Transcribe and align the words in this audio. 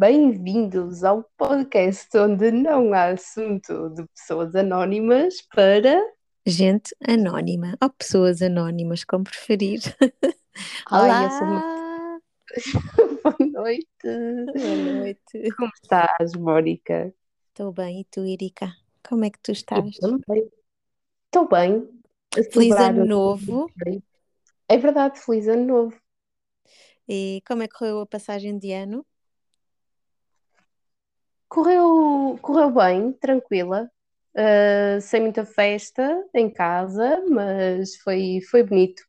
bem-vindos 0.00 1.04
ao 1.04 1.22
podcast 1.36 2.08
onde 2.16 2.50
não 2.50 2.94
há 2.94 3.08
assunto 3.08 3.90
de 3.90 4.02
pessoas 4.06 4.54
anónimas 4.54 5.42
para 5.54 6.00
gente 6.46 6.96
anónima 7.06 7.76
ou 7.82 7.90
pessoas 7.90 8.40
anónimas, 8.40 9.04
como 9.04 9.24
preferir. 9.24 9.80
Ai, 10.90 11.10
Olá! 11.28 11.40
uma... 11.42 12.20
Boa 13.22 13.36
noite! 13.52 13.86
Boa 14.02 14.94
noite! 15.00 15.52
Como 15.54 15.70
estás, 15.74 16.32
Mónica? 16.34 17.14
Estou 17.48 17.70
bem, 17.70 18.00
e 18.00 18.04
tu, 18.04 18.24
Erika? 18.24 18.74
Como 19.06 19.26
é 19.26 19.30
que 19.30 19.38
tu 19.42 19.52
estás? 19.52 19.84
Estou 19.86 21.46
bem. 21.46 21.86
Feliz 22.50 22.74
ano 22.74 23.04
novo! 23.04 23.70
É 24.66 24.78
verdade, 24.78 25.20
feliz 25.20 25.46
ano 25.46 25.66
novo! 25.66 26.00
E 27.06 27.42
como 27.46 27.62
é 27.62 27.68
que 27.68 27.74
correu 27.76 28.00
a 28.00 28.06
passagem 28.06 28.58
de 28.58 28.72
ano? 28.72 29.04
Correu, 31.50 32.38
correu 32.40 32.70
bem, 32.70 33.12
tranquila, 33.14 33.90
uh, 34.36 35.00
sem 35.00 35.20
muita 35.20 35.44
festa 35.44 36.24
em 36.32 36.48
casa, 36.48 37.24
mas 37.28 37.96
foi, 37.96 38.38
foi 38.48 38.62
bonito. 38.62 39.02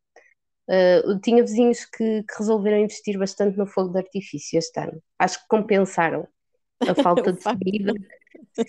Uh, 0.68 1.20
tinha 1.20 1.44
vizinhos 1.44 1.86
que, 1.86 2.24
que, 2.24 2.34
resolveram 2.40 2.80
investir 2.80 3.16
bastante 3.20 3.56
no 3.56 3.68
fogo 3.68 3.92
de 3.92 4.00
artifício 4.00 4.58
este 4.58 4.80
ano. 4.80 5.00
Acho 5.20 5.40
que 5.40 5.48
compensaram 5.48 6.28
a 6.80 6.96
falta 7.04 7.32
de 7.32 7.40
vida, 7.64 7.94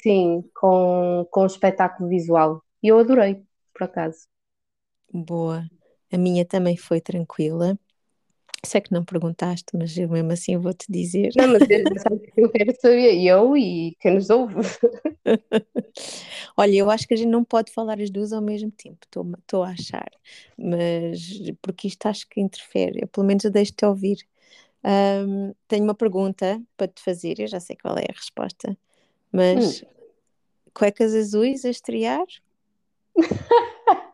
sim, 0.02 0.44
com, 0.54 1.26
com 1.30 1.40
o 1.40 1.46
espetáculo 1.46 2.10
visual. 2.10 2.62
E 2.82 2.88
eu 2.88 2.98
adorei, 2.98 3.42
por 3.72 3.84
acaso. 3.84 4.26
Boa. 5.10 5.64
A 6.12 6.18
minha 6.18 6.44
também 6.44 6.76
foi 6.76 7.00
tranquila. 7.00 7.78
Sei 8.64 8.80
que 8.80 8.92
não 8.92 9.04
perguntaste, 9.04 9.76
mas 9.76 9.96
eu 9.96 10.08
mesmo 10.08 10.32
assim 10.32 10.56
vou-te 10.56 10.86
dizer. 10.88 11.30
Não, 11.36 11.48
mas 11.48 11.62
eu 12.36 12.48
quero 12.48 12.80
saber, 12.80 13.20
eu 13.20 13.56
e 13.56 13.96
quem 13.98 14.14
nos 14.14 14.30
ouve. 14.30 14.54
Olha, 16.56 16.76
eu 16.76 16.90
acho 16.90 17.06
que 17.06 17.14
a 17.14 17.16
gente 17.16 17.28
não 17.28 17.44
pode 17.44 17.72
falar 17.72 18.00
as 18.00 18.10
duas 18.10 18.32
ao 18.32 18.40
mesmo 18.40 18.70
tempo, 18.70 18.98
estou 19.04 19.62
a 19.62 19.70
achar, 19.70 20.10
mas 20.56 21.38
porque 21.60 21.88
isto 21.88 22.06
acho 22.06 22.28
que 22.28 22.40
interfere, 22.40 23.00
eu, 23.02 23.08
pelo 23.08 23.26
menos 23.26 23.44
eu 23.44 23.50
deixo-te 23.50 23.84
ouvir. 23.84 24.18
Um, 24.84 25.54
tenho 25.68 25.84
uma 25.84 25.94
pergunta 25.94 26.60
para 26.76 26.88
te 26.88 27.02
fazer, 27.02 27.40
eu 27.40 27.46
já 27.46 27.60
sei 27.60 27.76
qual 27.76 27.96
é 27.98 28.04
a 28.08 28.14
resposta, 28.14 28.76
mas 29.30 29.82
hum. 29.82 29.86
cuecas 30.74 31.14
azuis 31.14 31.64
a 31.64 31.70
estrear? 31.70 32.26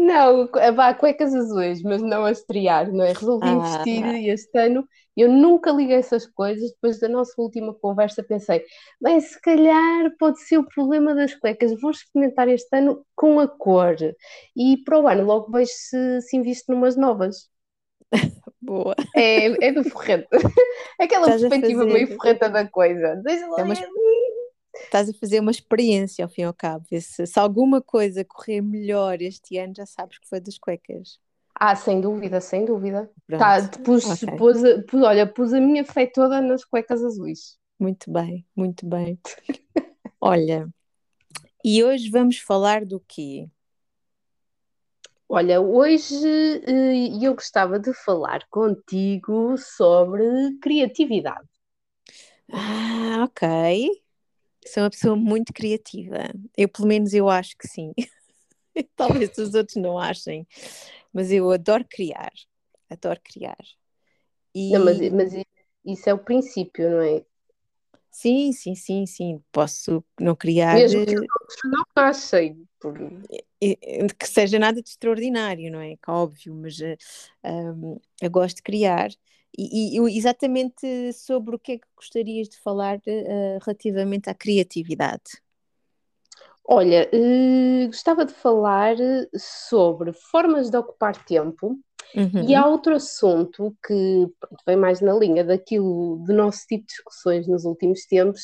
Não, 0.00 0.48
vá, 0.74 0.94
cuecas 0.94 1.34
azuis, 1.34 1.82
mas 1.82 2.00
não 2.02 2.24
a 2.24 2.32
estrear, 2.32 2.90
não 2.92 3.04
é? 3.04 3.12
Resolvi 3.12 3.48
ah. 3.48 3.52
investir 3.52 4.04
este 4.28 4.58
ano 4.58 4.86
eu 5.16 5.28
nunca 5.28 5.70
liguei 5.70 5.96
essas 5.96 6.26
coisas. 6.26 6.70
Depois 6.72 6.98
da 6.98 7.08
nossa 7.08 7.32
última 7.36 7.74
conversa, 7.74 8.22
pensei, 8.22 8.64
bem, 9.00 9.20
se 9.20 9.40
calhar 9.40 10.10
pode 10.18 10.40
ser 10.40 10.58
o 10.58 10.66
problema 10.66 11.14
das 11.14 11.34
cuecas. 11.34 11.78
Vou 11.80 11.90
experimentar 11.90 12.48
este 12.48 12.74
ano 12.76 13.04
com 13.14 13.38
a 13.38 13.46
cor 13.46 13.96
e 14.56 14.78
para 14.78 14.98
o 14.98 15.06
ano 15.06 15.24
logo 15.24 15.50
vejo 15.52 15.72
se, 15.74 16.22
se 16.22 16.36
invisto 16.36 16.72
numas 16.72 16.96
novas. 16.96 17.50
Boa. 18.62 18.94
É, 19.14 19.66
é 19.68 19.72
do 19.72 19.84
forrete. 19.84 20.28
Aquela 20.98 21.26
Estás 21.26 21.40
perspectiva 21.42 21.84
meio 21.84 22.16
forreta 22.16 22.48
da 22.48 22.66
coisa. 22.66 23.16
Deixa 23.24 23.46
lá 23.46 23.60
é 23.60 23.62
uma, 23.64 23.74
Estás 24.74 25.08
a 25.08 25.14
fazer 25.14 25.40
uma 25.40 25.50
experiência 25.50 26.24
ao 26.24 26.28
fim 26.28 26.42
e 26.42 26.44
ao 26.44 26.54
cabo. 26.54 26.86
Se, 26.90 27.26
se 27.26 27.38
alguma 27.38 27.80
coisa 27.80 28.24
correr 28.24 28.60
melhor 28.60 29.20
este 29.20 29.58
ano, 29.58 29.74
já 29.76 29.86
sabes 29.86 30.18
que 30.18 30.28
foi 30.28 30.40
das 30.40 30.58
cuecas. 30.58 31.18
Ah, 31.54 31.76
sem 31.76 32.00
dúvida, 32.00 32.40
sem 32.40 32.64
dúvida. 32.64 33.10
Tá, 33.28 33.68
pus, 33.84 34.04
okay. 34.04 34.36
pus, 34.36 34.58
pus, 34.88 35.02
olha, 35.02 35.26
pus 35.26 35.52
a 35.52 35.60
minha 35.60 35.84
fé 35.84 36.06
toda 36.06 36.40
nas 36.40 36.64
cuecas 36.64 37.04
azuis. 37.04 37.58
Muito 37.78 38.10
bem, 38.10 38.46
muito 38.56 38.86
bem. 38.86 39.18
olha, 40.20 40.68
e 41.64 41.84
hoje 41.84 42.10
vamos 42.10 42.38
falar 42.38 42.84
do 42.84 43.00
quê? 43.00 43.48
Olha, 45.28 45.60
hoje 45.60 46.26
uh, 46.26 47.24
eu 47.24 47.34
gostava 47.34 47.78
de 47.78 47.94
falar 47.94 48.44
contigo 48.50 49.56
sobre 49.56 50.24
criatividade. 50.60 51.46
Ah, 52.52 53.24
ok. 53.24 54.02
Sou 54.66 54.82
uma 54.82 54.90
pessoa 54.90 55.16
muito 55.16 55.52
criativa. 55.52 56.18
Eu, 56.56 56.68
pelo 56.68 56.88
menos, 56.88 57.12
eu 57.14 57.28
acho 57.28 57.56
que 57.56 57.66
sim. 57.66 57.92
Talvez 58.96 59.36
os 59.38 59.54
outros 59.54 59.76
não 59.76 59.98
achem, 59.98 60.46
mas 61.12 61.32
eu 61.32 61.50
adoro 61.50 61.84
criar. 61.88 62.32
Adoro 62.88 63.20
criar. 63.22 63.58
E... 64.54 64.72
Não, 64.72 64.84
mas, 64.84 64.98
mas 65.10 65.32
isso 65.84 66.08
é 66.08 66.14
o 66.14 66.18
princípio, 66.18 66.90
não 66.90 67.00
é? 67.00 67.24
Sim, 68.10 68.52
sim, 68.52 68.74
sim, 68.74 69.06
sim. 69.06 69.42
Posso 69.52 70.04
não 70.20 70.34
criar. 70.34 70.74
Mesmo 70.74 71.06
que 71.06 71.14
não 71.14 71.84
achem. 71.94 72.68
Por... 72.78 72.94
Que 74.18 74.26
seja 74.26 74.58
nada 74.58 74.82
de 74.82 74.88
extraordinário, 74.88 75.70
não 75.70 75.80
é? 75.80 75.96
Que 75.96 76.10
óbvio, 76.10 76.54
mas 76.54 76.78
um, 77.44 77.98
eu 78.20 78.30
gosto 78.30 78.56
de 78.56 78.62
criar 78.62 79.10
e, 79.56 79.98
e, 79.98 80.18
exatamente 80.18 81.12
sobre 81.12 81.56
o 81.56 81.58
que 81.58 81.72
é 81.72 81.78
que 81.78 81.86
gostarias 81.96 82.48
de 82.48 82.58
falar 82.58 82.96
uh, 82.98 83.58
relativamente 83.64 84.30
à 84.30 84.34
criatividade? 84.34 85.40
Olha, 86.64 87.10
uh, 87.12 87.86
gostava 87.86 88.24
de 88.24 88.32
falar 88.32 88.96
sobre 89.36 90.12
formas 90.12 90.70
de 90.70 90.76
ocupar 90.76 91.24
tempo 91.24 91.78
uhum. 92.14 92.48
e 92.48 92.54
há 92.54 92.66
outro 92.66 92.94
assunto 92.94 93.76
que 93.84 94.28
vem 94.66 94.76
mais 94.76 95.00
na 95.00 95.12
linha 95.12 95.44
daquilo 95.44 96.22
do 96.24 96.32
nosso 96.32 96.66
tipo 96.66 96.86
de 96.86 96.92
discussões 96.92 97.48
nos 97.48 97.64
últimos 97.64 98.06
tempos, 98.06 98.42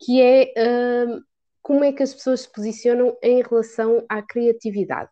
que 0.00 0.20
é 0.22 0.52
uh, 0.56 1.20
como 1.60 1.84
é 1.84 1.92
que 1.92 2.02
as 2.02 2.14
pessoas 2.14 2.40
se 2.40 2.52
posicionam 2.52 3.16
em 3.22 3.42
relação 3.42 4.02
à 4.08 4.22
criatividade. 4.22 5.10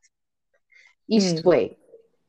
Isto 1.08 1.48
uhum. 1.48 1.52
é, 1.52 1.76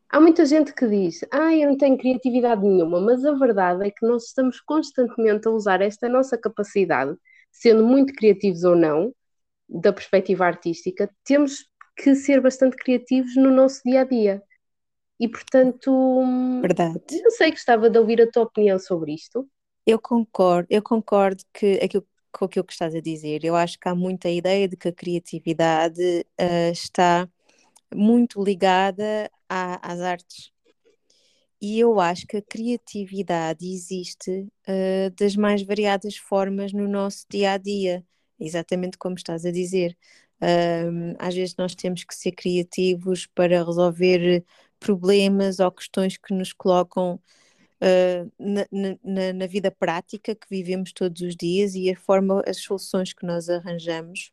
Há 0.10 0.20
muita 0.22 0.46
gente 0.46 0.74
que 0.74 0.88
diz, 0.88 1.20
ah, 1.32 1.54
eu 1.54 1.70
não 1.70 1.78
tenho 1.78 1.98
criatividade 1.98 2.62
nenhuma, 2.62 3.00
mas 3.02 3.26
a 3.26 3.34
verdade 3.34 3.86
é 3.86 3.92
que 3.92 4.06
nós 4.06 4.26
estamos 4.26 4.62
constantemente 4.62 5.48
a 5.48 5.52
usar 5.52 5.82
esta 5.82 6.08
nossa 6.08 6.38
capacidade, 6.38 7.16
sendo 7.52 7.86
muito 7.86 8.14
criativos 8.14 8.64
ou 8.64 8.76
não, 8.76 9.14
da 9.68 9.92
perspectiva 9.92 10.46
artística, 10.46 11.10
temos 11.26 11.66
que 11.98 12.16
ser 12.16 12.40
bastante 12.40 12.78
criativos 12.78 13.36
no 13.36 13.52
nosso 13.52 13.82
dia 13.84 14.02
a 14.02 14.04
dia. 14.06 14.42
E 15.20 15.28
portanto, 15.28 16.24
verdade. 16.62 17.22
não 17.22 17.32
sei, 17.32 17.52
gostava 17.52 17.90
de 17.90 18.00
ouvir 18.00 18.22
a 18.22 18.32
tua 18.32 18.44
opinião 18.44 18.80
sobre 18.80 19.14
isto. 19.14 19.48
Eu 19.86 20.00
concordo, 20.00 20.68
eu 20.70 20.82
concordo 20.82 21.44
que 21.54 21.80
aquilo 21.84 22.06
com 22.32 22.46
aquilo 22.46 22.66
que 22.66 22.74
estás 22.74 22.94
a 22.94 23.02
dizer. 23.02 23.44
Eu 23.44 23.56
acho 23.56 23.80
que 23.80 23.90
há 23.90 23.96
muita 23.96 24.30
ideia 24.30 24.68
de 24.68 24.78
que 24.78 24.88
a 24.88 24.94
criatividade 24.94 26.26
uh, 26.40 26.72
está 26.72 27.28
muito 27.94 28.44
ligada 28.44 29.30
à, 29.50 29.92
às 29.92 30.00
artes. 30.02 30.52
E 31.62 31.80
eu 31.80 32.00
acho 32.00 32.28
que 32.28 32.38
a 32.38 32.42
criatividade 32.42 33.68
existe 33.68 34.48
uh, 34.68 35.10
das 35.18 35.36
mais 35.36 35.64
variadas 35.64 36.16
formas 36.16 36.72
no 36.72 36.88
nosso 36.88 37.26
dia 37.30 37.54
a 37.54 37.58
dia, 37.58 38.06
exatamente 38.40 38.98
como 38.98 39.16
estás 39.16 39.44
a 39.46 39.52
dizer. 39.52 39.98
Uh, 40.42 41.16
às 41.18 41.34
vezes 41.34 41.56
nós 41.58 41.74
temos 41.74 42.04
que 42.04 42.14
ser 42.16 42.32
criativos 42.32 43.26
para 43.28 43.64
resolver 43.64 44.46
problemas 44.80 45.60
ou 45.60 45.72
questões 45.72 46.16
que 46.18 46.32
nos 46.34 46.54
colocam 46.54 47.16
uh, 47.82 48.32
na, 48.40 48.68
na, 49.04 49.34
na, 49.34 49.48
vida 49.48 49.72
prática 49.72 50.36
que 50.36 50.48
vivemos 50.50 50.94
todos 50.94 51.22
os 51.24 51.36
dias 51.36 51.74
e 51.74 51.90
a 51.90 51.96
forma, 51.96 52.44
as 52.48 52.58
soluções 52.58 53.14
que 53.14 53.26
nós 53.26 53.50
arranjamos 53.50 54.32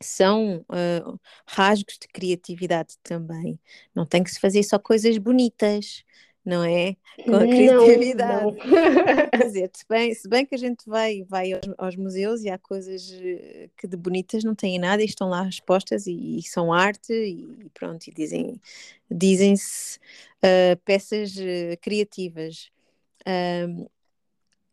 são 0.00 0.64
uh, 0.68 1.20
rasgos 1.46 1.98
de 2.00 2.08
criatividade 2.08 2.96
também. 3.02 3.58
Não 3.94 4.06
tem 4.06 4.22
que 4.22 4.30
se 4.30 4.40
fazer 4.40 4.62
só 4.62 4.78
coisas 4.78 5.16
bonitas, 5.18 6.04
não 6.44 6.62
é? 6.64 6.96
Com 7.24 7.36
a 7.36 7.46
criatividade. 7.46 8.44
Não, 8.44 8.52
não. 8.52 9.30
Quer 9.30 9.44
dizer, 9.46 9.70
se 9.72 9.84
bem, 9.88 10.14
se 10.14 10.28
bem 10.28 10.44
que 10.44 10.54
a 10.54 10.58
gente 10.58 10.84
vai, 10.86 11.22
vai 11.24 11.52
aos, 11.52 11.62
aos, 11.78 11.96
museus 11.96 12.42
e 12.42 12.50
há 12.50 12.58
coisas 12.58 13.10
eh, 13.12 13.70
que 13.76 13.86
de 13.86 13.96
bonitas 13.96 14.44
não 14.44 14.54
têm 14.54 14.78
nada 14.78 15.02
e 15.02 15.06
estão 15.06 15.28
lá 15.28 15.42
respostas 15.42 16.06
e, 16.06 16.38
e 16.38 16.42
são 16.42 16.72
arte 16.72 17.12
e 17.12 17.70
pronto, 17.72 18.06
e 18.06 18.12
dizem, 18.12 18.60
dizem-se 19.10 19.98
uh, 20.44 20.76
peças 20.84 21.34
criativas. 21.80 22.70
Um, 23.26 23.86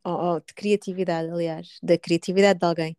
oh, 0.03 0.39
de 0.39 0.53
criatividade, 0.53 1.29
aliás, 1.29 1.79
da 1.81 1.97
criatividade 1.97 2.59
de 2.59 2.65
alguém. 2.65 2.97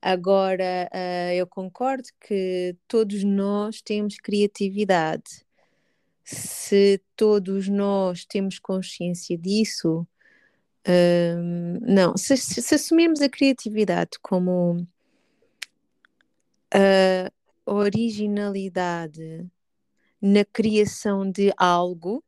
Agora, 0.00 0.88
uh, 0.92 1.32
eu 1.32 1.46
concordo 1.46 2.08
que 2.20 2.76
todos 2.86 3.24
nós 3.24 3.82
temos 3.82 4.16
criatividade. 4.16 5.44
Se 6.24 7.00
todos 7.16 7.68
nós 7.68 8.24
temos 8.24 8.58
consciência 8.60 9.36
disso, 9.36 10.06
uh, 10.86 11.80
não, 11.80 12.16
se, 12.16 12.36
se, 12.36 12.62
se, 12.62 12.74
assumirmos 12.76 13.20
a 13.20 13.28
criatividade 13.28 14.18
como 14.22 14.86
a 16.70 17.30
originalidade 17.66 19.46
na 20.20 20.44
criação 20.44 21.28
de 21.28 21.52
algo, 21.56 22.22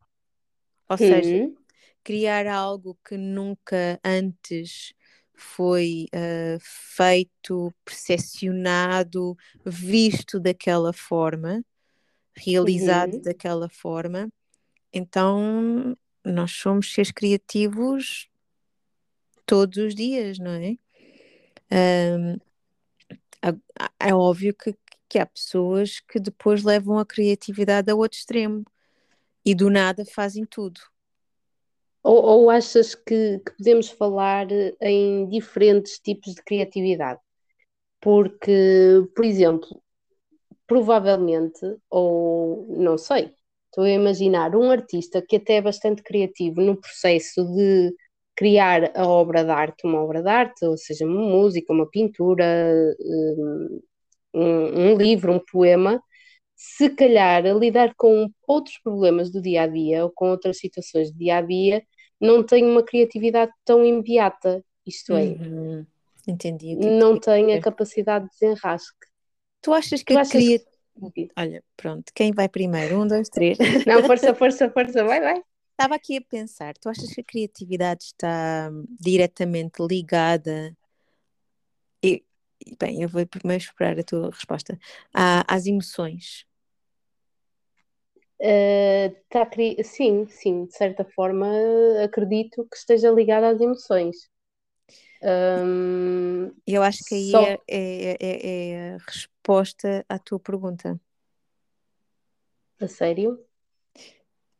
ou 0.88 0.98
seja, 0.98 1.52
criar 2.02 2.46
algo 2.46 2.98
que 3.06 3.16
nunca 3.16 4.00
antes 4.04 4.92
foi 5.40 6.06
uh, 6.14 6.58
feito, 6.60 7.72
percepcionado, 7.84 9.36
visto 9.64 10.38
daquela 10.38 10.92
forma, 10.92 11.64
realizado 12.36 13.14
uhum. 13.14 13.22
daquela 13.22 13.68
forma. 13.68 14.30
Então, 14.92 15.96
nós 16.24 16.52
somos 16.52 16.92
seres 16.92 17.10
criativos 17.10 18.28
todos 19.46 19.78
os 19.78 19.94
dias, 19.94 20.38
não 20.38 20.50
é? 20.52 20.76
Um, 21.72 22.38
é 23.98 24.14
óbvio 24.14 24.54
que, 24.54 24.76
que 25.08 25.18
há 25.18 25.26
pessoas 25.26 26.00
que 26.00 26.20
depois 26.20 26.62
levam 26.62 26.98
a 26.98 27.06
criatividade 27.06 27.90
a 27.90 27.94
outro 27.94 28.18
extremo 28.18 28.64
e 29.44 29.54
do 29.54 29.70
nada 29.70 30.04
fazem 30.04 30.44
tudo. 30.44 30.80
Ou, 32.02 32.24
ou 32.24 32.50
achas 32.50 32.94
que, 32.94 33.38
que, 33.40 33.52
podemos 33.56 33.88
falar 33.90 34.46
em 34.80 35.28
diferentes 35.28 35.98
tipos 35.98 36.34
de 36.34 36.42
criatividade? 36.42 37.20
Porque, 38.00 39.02
por 39.14 39.24
exemplo, 39.24 39.68
provavelmente, 40.66 41.60
ou 41.90 42.66
não 42.78 42.96
sei, 42.98 43.32
estou 43.66 43.84
a 43.84 43.90
imaginar 43.90 44.54
um 44.56 44.70
artista 44.70 45.22
que 45.22 45.36
até 45.36 45.56
é 45.56 45.62
bastante 45.62 46.02
criativo 46.02 46.60
no 46.60 46.76
processo 46.80 47.44
de 47.54 47.94
criar 48.36 48.92
a 48.96 49.06
obra 49.06 49.44
de 49.44 49.50
arte, 49.50 49.86
uma 49.86 50.02
obra 50.02 50.22
de 50.22 50.28
arte, 50.28 50.64
ou 50.64 50.76
seja, 50.78 51.04
uma 51.06 51.20
música, 51.28 51.72
uma 51.72 51.88
pintura, 51.90 52.44
hum, 53.00 53.80
um, 54.34 54.92
um 54.92 54.96
livro, 54.96 55.32
um 55.32 55.40
poema, 55.40 56.02
se 56.62 56.90
calhar 56.90 57.46
a 57.46 57.54
lidar 57.54 57.94
com 57.96 58.30
outros 58.46 58.76
problemas 58.76 59.30
do 59.30 59.40
dia 59.40 59.62
a 59.62 59.66
dia 59.66 60.04
ou 60.04 60.10
com 60.10 60.28
outras 60.28 60.58
situações 60.58 61.10
do 61.10 61.16
dia 61.16 61.38
a 61.38 61.40
dia, 61.40 61.82
não 62.20 62.42
tem 62.44 62.66
uma 62.66 62.82
criatividade 62.82 63.50
tão 63.64 63.82
imediata. 63.82 64.62
Isto 64.86 65.14
é, 65.14 65.22
uhum. 65.22 65.86
Entendi. 66.28 66.76
não 66.76 67.18
tem 67.18 67.54
a 67.54 67.60
capacidade 67.62 68.26
de 68.26 68.32
desenrasque. 68.32 69.06
Tu 69.62 69.72
achas 69.72 70.02
que 70.02 70.12
tu 70.12 70.18
a 70.18 70.26
criatividade. 70.26 71.30
Olha, 71.34 71.64
pronto, 71.78 72.12
quem 72.14 72.30
vai 72.30 72.46
primeiro? 72.46 73.00
Um, 73.00 73.06
dois, 73.06 73.30
três. 73.30 73.56
Não, 73.86 74.04
força, 74.04 74.34
força, 74.34 74.68
força, 74.68 75.02
vai, 75.02 75.18
vai. 75.18 75.42
Estava 75.70 75.94
aqui 75.94 76.18
a 76.18 76.20
pensar, 76.20 76.74
tu 76.76 76.90
achas 76.90 77.08
que 77.08 77.22
a 77.22 77.24
criatividade 77.24 78.04
está 78.04 78.70
diretamente 79.00 79.80
ligada? 79.80 80.76
E, 82.04 82.22
bem, 82.78 83.00
eu 83.00 83.08
vou 83.08 83.26
primeiro 83.26 83.62
esperar 83.62 83.98
a 83.98 84.04
tua 84.04 84.28
resposta. 84.28 84.78
às 85.14 85.64
emoções. 85.64 86.49
Uh, 88.42 89.14
tá, 89.28 89.46
sim, 89.84 90.26
sim, 90.26 90.64
de 90.64 90.74
certa 90.74 91.04
forma 91.04 91.46
acredito 92.02 92.66
que 92.70 92.76
esteja 92.76 93.10
ligada 93.10 93.48
às 93.48 93.60
emoções. 93.60 94.30
Um, 95.22 96.50
eu 96.66 96.82
acho 96.82 97.04
que 97.06 97.14
aí 97.14 97.30
só... 97.30 97.42
é, 97.44 97.58
é, 97.68 98.16
é, 98.18 98.70
é, 98.70 98.94
a 98.94 98.96
resposta 99.06 100.04
à 100.08 100.18
tua 100.18 100.40
pergunta. 100.40 100.98
A 102.80 102.88
sério? 102.88 103.44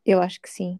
Eu 0.04 0.20
acho 0.20 0.38
que 0.42 0.50
sim. 0.50 0.78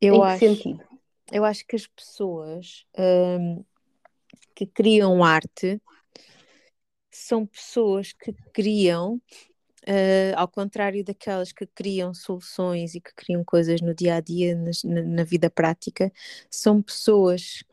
Eu 0.00 0.14
em 0.14 0.20
que 0.20 0.26
acho, 0.26 0.38
sentido? 0.38 0.88
Eu 1.30 1.44
acho 1.44 1.66
que 1.66 1.76
as 1.76 1.86
pessoas 1.86 2.86
um, 2.98 3.62
que 4.54 4.64
criam 4.64 5.22
arte 5.22 5.78
são 7.10 7.44
pessoas 7.44 8.14
que 8.14 8.32
criam 8.54 9.20
Uh, 9.90 10.30
ao 10.36 10.46
contrário 10.46 11.02
daquelas 11.02 11.50
que 11.50 11.66
criam 11.66 12.14
soluções 12.14 12.94
e 12.94 13.00
que 13.00 13.12
criam 13.12 13.42
coisas 13.42 13.80
no 13.80 13.92
dia 13.92 14.14
a 14.14 14.20
dia, 14.20 14.54
na, 14.54 15.02
na 15.02 15.24
vida 15.24 15.50
prática, 15.50 16.12
são 16.48 16.80
pessoas 16.80 17.64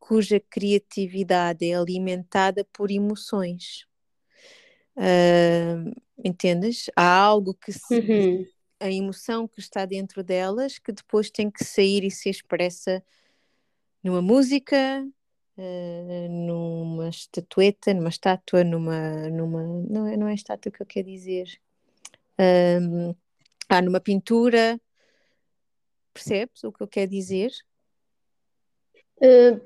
cuja 0.00 0.40
criatividade 0.40 1.64
é 1.64 1.74
alimentada 1.74 2.66
por 2.72 2.90
emoções. 2.90 3.86
Uh, 4.96 5.94
entendes? 6.18 6.90
Há 6.96 7.16
algo 7.16 7.54
que 7.54 7.72
se, 7.72 8.00
uhum. 8.00 8.46
a 8.80 8.90
emoção 8.90 9.46
que 9.46 9.60
está 9.60 9.86
dentro 9.86 10.24
delas 10.24 10.80
que 10.80 10.90
depois 10.90 11.30
tem 11.30 11.48
que 11.48 11.62
sair 11.62 12.02
e 12.02 12.10
ser 12.10 12.30
expressa 12.30 13.04
numa 14.02 14.20
música, 14.20 15.06
uh, 15.56 16.28
numa 16.28 17.08
estatueta, 17.08 17.92
numa 17.94 18.08
estátua, 18.08 18.64
numa. 18.64 19.28
numa 19.30 19.62
não, 19.62 20.06
é, 20.06 20.16
não 20.16 20.28
é 20.28 20.34
estátua 20.34 20.72
que 20.72 20.82
eu 20.82 20.86
quero 20.86 21.06
dizer. 21.06 21.60
Um, 22.38 23.14
ah, 23.68 23.82
numa 23.82 24.00
pintura. 24.00 24.80
Percebes 26.12 26.62
o 26.64 26.72
que 26.72 26.82
eu 26.82 26.88
quero 26.88 27.10
dizer? 27.10 27.50
Uh, 29.16 29.60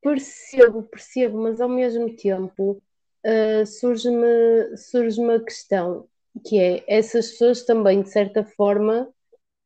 percebo, 0.00 0.82
percebo, 0.84 1.42
mas 1.42 1.60
ao 1.60 1.68
mesmo 1.68 2.14
tempo 2.16 2.82
uh, 3.26 3.66
surge-me 3.66 4.76
surge 4.76 5.20
a 5.22 5.44
questão 5.44 6.08
que 6.46 6.58
é 6.58 6.84
essas 6.88 7.32
pessoas 7.32 7.64
também 7.64 8.02
de 8.02 8.10
certa 8.10 8.44
forma 8.44 9.08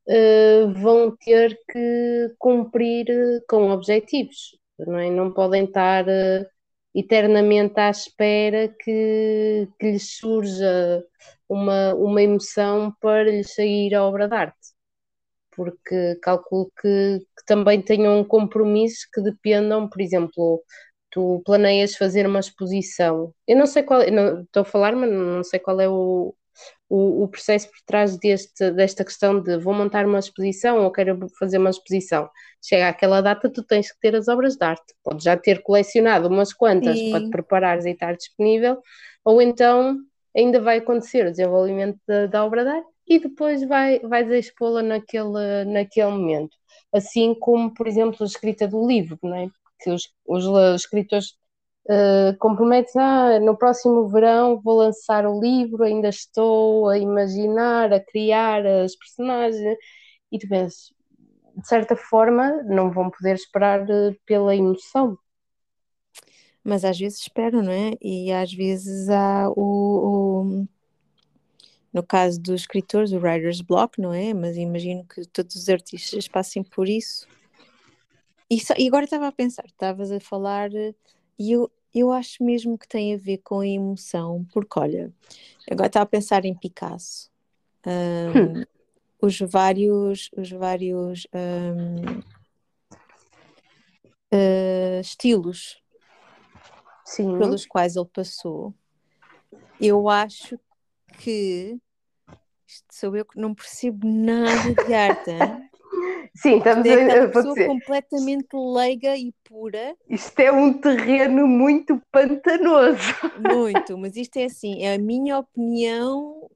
uh, 0.09 0.73
vão 0.75 1.17
ter 1.17 1.59
que 1.71 2.35
cumprir 2.39 3.07
com 3.49 3.71
objetivos 3.71 4.59
não, 4.79 4.99
é? 4.99 5.11
não 5.11 5.33
podem 5.33 5.65
estar 5.65 6.07
uh, 6.07 6.47
eternamente 6.95 7.79
à 7.81 7.91
espera 7.91 8.69
que, 8.69 9.69
que 9.79 9.91
lhes 9.93 10.17
surja 10.19 11.05
uma, 11.49 11.95
uma 11.95 12.23
emoção 12.23 12.95
para 13.01 13.25
lhes 13.31 13.55
sair 13.55 13.95
a 13.95 14.05
obra 14.05 14.29
de 14.29 14.35
arte, 14.35 14.59
porque 15.53 16.17
calculo 16.23 16.71
que, 16.81 17.21
que 17.21 17.45
também 17.47 17.83
tenham 17.83 18.25
compromissos 18.25 19.07
que 19.07 19.23
dependam, 19.23 19.89
por 19.89 20.01
exemplo, 20.01 20.63
tu 21.11 21.43
planeias 21.45 21.97
fazer 21.97 22.27
uma 22.27 22.41
exposição. 22.41 23.35
Eu 23.47 23.57
não 23.57 23.67
sei 23.67 23.83
qual, 23.83 24.11
não, 24.11 24.43
estou 24.43 24.63
a 24.63 24.65
falar, 24.65 24.95
mas 24.97 25.11
não 25.11 25.45
sei 25.45 25.61
qual 25.61 25.81
é 25.81 25.89
o, 25.89 26.35
o, 26.89 27.25
o, 27.25 27.29
processo 27.29 27.69
por 27.69 27.81
trás 27.85 28.17
deste, 28.19 28.71
desta 28.71 29.05
questão 29.05 29.41
de 29.41 29.59
vou 29.59 29.75
montar 29.75 30.07
uma 30.07 30.19
exposição 30.19 30.85
ou 30.85 30.93
quero 30.93 31.27
fazer 31.39 31.59
uma 31.59 31.71
exposição. 31.71 32.29
Chega 32.63 32.89
àquela 32.89 33.21
data, 33.21 33.51
tu 33.51 33.63
tens 33.63 33.91
que 33.93 33.99
ter 34.01 34.15
as 34.15 34.29
obras 34.29 34.57
de 34.57 34.65
arte. 34.65 34.95
Podes 35.03 35.25
já 35.25 35.37
ter 35.37 35.63
colecionado 35.63 36.29
umas 36.29 36.53
quantas 36.53 36.99
Sim. 36.99 37.11
para 37.11 37.25
te 37.25 37.31
preparares 37.31 37.85
e 37.85 37.91
estar 37.91 38.17
disponível, 38.17 38.79
ou 39.25 39.43
então 39.43 39.99
ainda 40.37 40.61
vai 40.61 40.79
acontecer 40.79 41.27
o 41.27 41.31
desenvolvimento 41.31 41.99
da, 42.07 42.27
da 42.27 42.45
obra 42.45 42.65
de 42.65 42.71
arte 42.71 42.89
e 43.09 43.19
depois 43.19 43.67
vai, 43.67 43.99
vais 44.01 44.31
expô-la 44.31 44.83
naquele, 44.83 45.65
naquele 45.67 46.11
momento. 46.11 46.57
Assim 46.93 47.35
como, 47.35 47.73
por 47.73 47.87
exemplo, 47.87 48.19
a 48.21 48.27
escrita 48.27 48.67
do 48.67 48.87
livro, 48.87 49.19
não 49.23 49.35
é? 49.35 49.49
que 49.79 49.91
os, 49.91 50.11
os 50.27 50.45
escritores 50.81 51.35
uh, 51.89 52.37
comprometem, 52.39 53.01
ah, 53.01 53.41
no 53.41 53.57
próximo 53.57 54.09
verão 54.09 54.61
vou 54.61 54.77
lançar 54.77 55.27
o 55.27 55.41
livro, 55.41 55.85
ainda 55.85 56.09
estou 56.09 56.89
a 56.89 56.99
imaginar, 56.99 57.93
a 57.93 58.01
criar 58.01 58.67
as 58.67 58.95
personagens, 58.97 59.79
e 60.31 60.39
tu 60.39 60.49
pensas, 60.49 60.93
de 61.57 61.67
certa 61.67 61.97
forma, 61.97 62.63
não 62.65 62.91
vão 62.91 63.11
poder 63.11 63.35
esperar 63.35 63.83
uh, 63.83 64.17
pela 64.27 64.55
emoção. 64.55 65.17
Mas 66.63 66.85
às 66.85 66.99
vezes 66.99 67.21
esperam, 67.21 67.63
não 67.63 67.73
é? 67.73 67.93
E 68.03 68.33
às 68.33 68.53
vezes 68.53 69.09
há 69.09 69.49
o, 69.51 69.63
o 69.63 70.69
no 71.93 72.03
caso 72.03 72.39
dos 72.41 72.63
escritores, 72.63 73.13
o 73.13 73.19
writer's 73.19 73.61
block, 73.63 73.99
não 74.01 74.13
é? 74.13 74.35
Mas 74.35 74.57
imagino 74.57 75.05
que 75.07 75.25
todos 75.29 75.55
os 75.57 75.69
artistas 75.69 76.29
passem 76.29 76.63
por 76.63 76.89
isso. 76.89 77.27
E, 78.51 78.61
só, 78.61 78.75
e 78.77 78.87
agora 78.87 79.05
estava 79.05 79.29
a 79.29 79.33
pensar, 79.33 79.65
estavas 79.65 80.13
a 80.13 80.21
falar, 80.21 80.71
e 81.39 81.53
eu, 81.53 81.71
eu 82.01 82.13
acho 82.13 82.45
mesmo 82.45 82.77
que 82.77 82.87
tem 82.87 83.15
a 83.15 83.17
ver 83.17 83.39
com 83.39 83.61
a 83.61 83.67
emoção, 83.67 84.47
porque 84.53 84.79
olha, 84.79 85.13
agora 85.71 85.87
estava 85.87 86.05
a 86.05 86.07
pensar 86.07 86.45
em 86.45 86.55
Picasso. 86.55 87.31
Um, 87.87 88.61
hum. 88.61 88.65
Os 89.23 89.39
vários, 89.41 90.29
os 90.37 90.51
vários 90.51 91.27
um, 91.35 92.19
uh, 94.33 95.01
estilos 95.01 95.83
Sim. 97.05 97.39
pelos 97.39 97.65
quais 97.65 97.97
ele 97.97 98.09
passou. 98.13 98.75
Eu 99.81 100.09
acho 100.09 100.59
que 101.19 101.79
isto 102.67 102.87
sou 102.93 103.17
eu 103.17 103.25
que 103.25 103.39
não 103.39 103.55
percebo 103.55 104.07
nada 104.07 104.75
de 104.75 104.93
arte. 104.93 105.31
Sim, 106.37 106.59
estamos 106.59 106.87
é 106.87 107.21
a 107.21 107.29
pessoa 107.29 107.55
dizer. 107.55 107.67
completamente 107.67 108.49
leiga 108.55 109.17
e 109.17 109.33
pura. 109.45 109.97
Isto 110.09 110.41
é 110.41 110.53
um 110.53 110.73
terreno 110.73 111.47
muito 111.47 112.01
pantanoso. 112.13 113.15
Muito, 113.41 113.97
mas 113.99 114.17
isto 114.17 114.37
é 114.37 114.45
assim, 114.45 114.83
é 114.83 114.95
a 114.95 114.99
minha 114.99 115.39
opinião. 115.39 116.49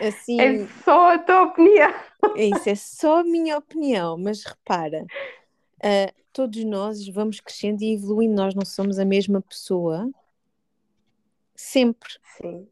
Assim, 0.00 0.40
é 0.40 0.66
só 0.84 1.14
a 1.14 1.18
tua 1.18 1.42
opinião. 1.42 1.92
É 2.36 2.44
isso, 2.44 2.68
é 2.68 2.74
só 2.74 3.20
a 3.20 3.24
minha 3.24 3.58
opinião, 3.58 4.16
mas 4.16 4.44
repara, 4.44 5.04
uh, 5.04 6.22
todos 6.32 6.62
nós 6.64 7.08
vamos 7.08 7.40
crescendo 7.40 7.82
e 7.82 7.94
evoluindo, 7.94 8.34
nós 8.34 8.54
não 8.54 8.64
somos 8.64 8.98
a 8.98 9.04
mesma 9.04 9.40
pessoa 9.40 10.08
sempre. 11.56 12.08
Sim. 12.36 12.68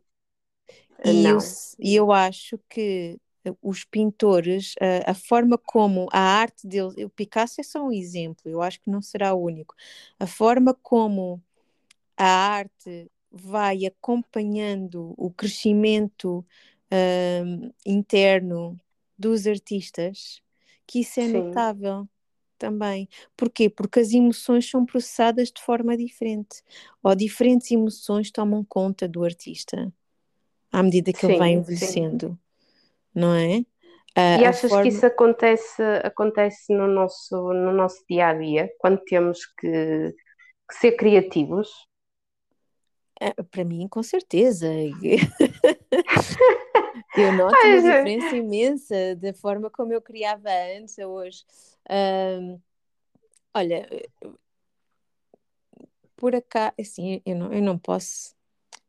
E 1.04 1.26
eu, 1.26 1.38
e 1.78 1.94
eu 1.94 2.12
acho 2.12 2.58
que 2.68 3.18
os 3.62 3.84
pintores, 3.84 4.74
a, 4.80 5.10
a, 5.10 5.14
forma 5.14 5.58
como 5.58 6.08
a 6.12 6.20
arte 6.20 6.66
deles, 6.66 6.94
o 6.98 7.10
Picasso 7.10 7.60
é 7.60 7.64
só 7.64 7.84
um 7.84 7.92
exemplo, 7.92 8.50
eu 8.50 8.62
acho 8.62 8.80
que 8.80 8.90
não 8.90 9.02
será 9.02 9.34
o 9.34 9.42
único, 9.42 9.74
a 10.18 10.26
forma 10.26 10.74
como 10.74 11.42
a 12.16 12.26
arte 12.26 13.10
vai 13.30 13.84
acompanhando 13.84 15.14
o 15.16 15.30
crescimento 15.30 16.44
uh, 16.90 17.74
interno 17.84 18.78
dos 19.18 19.46
artistas, 19.46 20.40
que 20.86 21.00
isso 21.00 21.20
é 21.20 21.26
Sim. 21.26 21.32
notável 21.32 22.08
também. 22.58 23.08
Porquê? 23.36 23.68
Porque 23.68 24.00
as 24.00 24.12
emoções 24.12 24.68
são 24.68 24.86
processadas 24.86 25.50
de 25.50 25.60
forma 25.62 25.96
diferente, 25.96 26.62
ou 27.02 27.14
diferentes 27.14 27.70
emoções 27.70 28.30
tomam 28.30 28.64
conta 28.64 29.06
do 29.06 29.24
artista 29.24 29.92
à 30.76 30.82
medida 30.82 31.12
que 31.12 31.20
sim, 31.20 31.26
ele 31.26 31.38
vai 31.38 31.52
envelhecendo. 31.52 32.38
Não 33.16 33.34
é? 33.34 33.64
e 34.40 34.44
achas 34.44 34.70
forma... 34.70 34.82
que 34.82 34.88
isso 34.88 35.04
acontece, 35.04 35.82
acontece 36.02 36.72
no, 36.72 36.86
nosso, 36.86 37.52
no 37.52 37.72
nosso 37.72 38.04
dia 38.08 38.28
a 38.28 38.34
dia, 38.34 38.70
quando 38.78 38.98
temos 39.04 39.44
que, 39.58 40.14
que 40.68 40.74
ser 40.74 40.92
criativos? 40.92 41.68
É, 43.20 43.32
para 43.42 43.64
mim, 43.64 43.88
com 43.88 44.02
certeza. 44.02 44.66
eu 47.16 47.32
noto 47.32 47.54
uma 47.54 47.66
é. 47.66 47.76
diferença 47.76 48.36
imensa 48.36 49.16
da 49.16 49.32
forma 49.32 49.70
como 49.70 49.92
eu 49.92 50.02
criava 50.02 50.50
antes 50.78 50.98
a 50.98 51.08
hoje. 51.08 51.44
Um, 51.90 52.60
olha, 53.54 53.88
por 56.14 56.34
acaso, 56.34 56.74
assim, 56.78 57.22
eu 57.24 57.36
não, 57.36 57.52
eu 57.52 57.62
não 57.62 57.78
posso. 57.78 58.35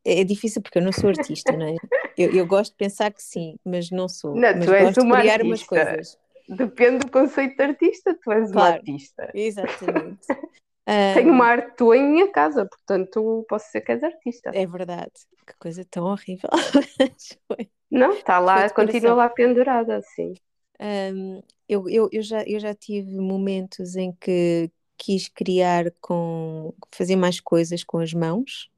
É 0.06 0.24
difícil 0.24 0.62
porque 0.62 0.78
eu 0.80 0.84
não 0.84 0.92
sou 0.92 1.10
artista, 1.10 1.52
não 1.52 1.68
é? 1.68 1.76
Eu, 2.18 2.32
eu 2.34 2.46
gosto 2.46 2.72
de 2.72 2.78
pensar 2.78 3.12
que 3.12 3.22
sim, 3.22 3.58
mas 3.64 3.92
não 3.92 4.08
sou. 4.08 4.36
Não, 4.36 4.56
mas 4.56 4.66
tu 4.66 4.74
és 4.74 4.98
uma 4.98 5.20
criar 5.20 5.34
artista. 5.34 5.46
umas 5.46 5.64
coisas. 5.64 6.18
Depende 6.50 7.00
do 7.00 7.12
conceito 7.12 7.58
de 7.58 7.64
artista, 7.64 8.18
tu 8.24 8.32
és 8.32 8.52
claro, 8.52 8.70
uma 8.70 8.76
artista. 8.78 9.32
Exatamente. 9.34 10.20
Tenho 11.14 11.32
uma 11.32 11.46
arte 11.46 11.76
tua 11.76 11.98
em 11.98 12.10
minha 12.10 12.32
casa, 12.32 12.66
portanto 12.66 13.46
posso 13.50 13.70
ser 13.70 13.82
que 13.82 13.92
és 13.92 14.04
artista. 14.04 14.52
É 14.54 14.66
verdade. 14.66 15.12
Que 15.46 15.54
coisa 15.60 15.84
tão 15.84 16.06
horrível. 16.06 16.50
Não, 17.92 18.12
está 18.14 18.40
lá, 18.40 18.70
continua 18.70 19.14
lá 19.14 19.30
pendurada, 19.30 20.02
sim. 20.02 20.34
Um, 20.80 21.42
eu, 21.68 21.90
eu, 21.90 22.10
eu, 22.12 22.22
já, 22.22 22.44
eu 22.44 22.60
já 22.60 22.74
tive 22.74 23.18
momentos 23.18 23.96
em 23.96 24.14
que 24.14 24.72
quis 24.98 25.28
criar 25.28 25.92
com 26.02 26.74
fazer 26.92 27.16
mais 27.16 27.40
coisas 27.40 27.84
com 27.84 28.00
as 28.00 28.14
mãos. 28.14 28.70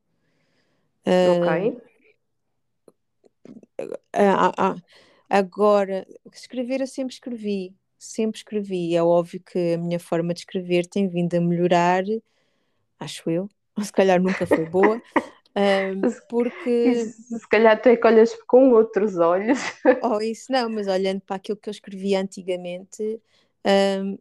Ok. 1.05 1.89
Uh, 3.79 4.81
agora, 5.29 6.05
escrever 6.33 6.81
eu 6.81 6.87
sempre 6.87 7.13
escrevi, 7.13 7.75
sempre 7.97 8.39
escrevi. 8.39 8.95
É 8.95 9.03
óbvio 9.03 9.41
que 9.41 9.73
a 9.73 9.77
minha 9.77 9.99
forma 9.99 10.33
de 10.33 10.41
escrever 10.41 10.85
tem 10.85 11.07
vindo 11.07 11.35
a 11.35 11.41
melhorar, 11.41 12.03
acho 12.99 13.29
eu, 13.29 13.49
ou 13.77 13.83
se 13.83 13.91
calhar 13.91 14.21
nunca 14.21 14.45
foi 14.45 14.65
boa. 14.65 15.01
Porque 16.29 16.93
se 16.93 17.49
calhar 17.49 17.81
tu 17.81 17.89
é 17.89 17.97
que 17.97 18.07
olhas 18.07 18.33
com 18.47 18.71
outros 18.71 19.17
olhos. 19.17 19.59
Oh, 20.01 20.21
isso 20.21 20.51
não, 20.51 20.69
mas 20.69 20.87
olhando 20.87 21.21
para 21.21 21.35
aquilo 21.35 21.57
que 21.57 21.67
eu 21.67 21.71
escrevia 21.71 22.21
antigamente, 22.21 23.21
um, 24.03 24.17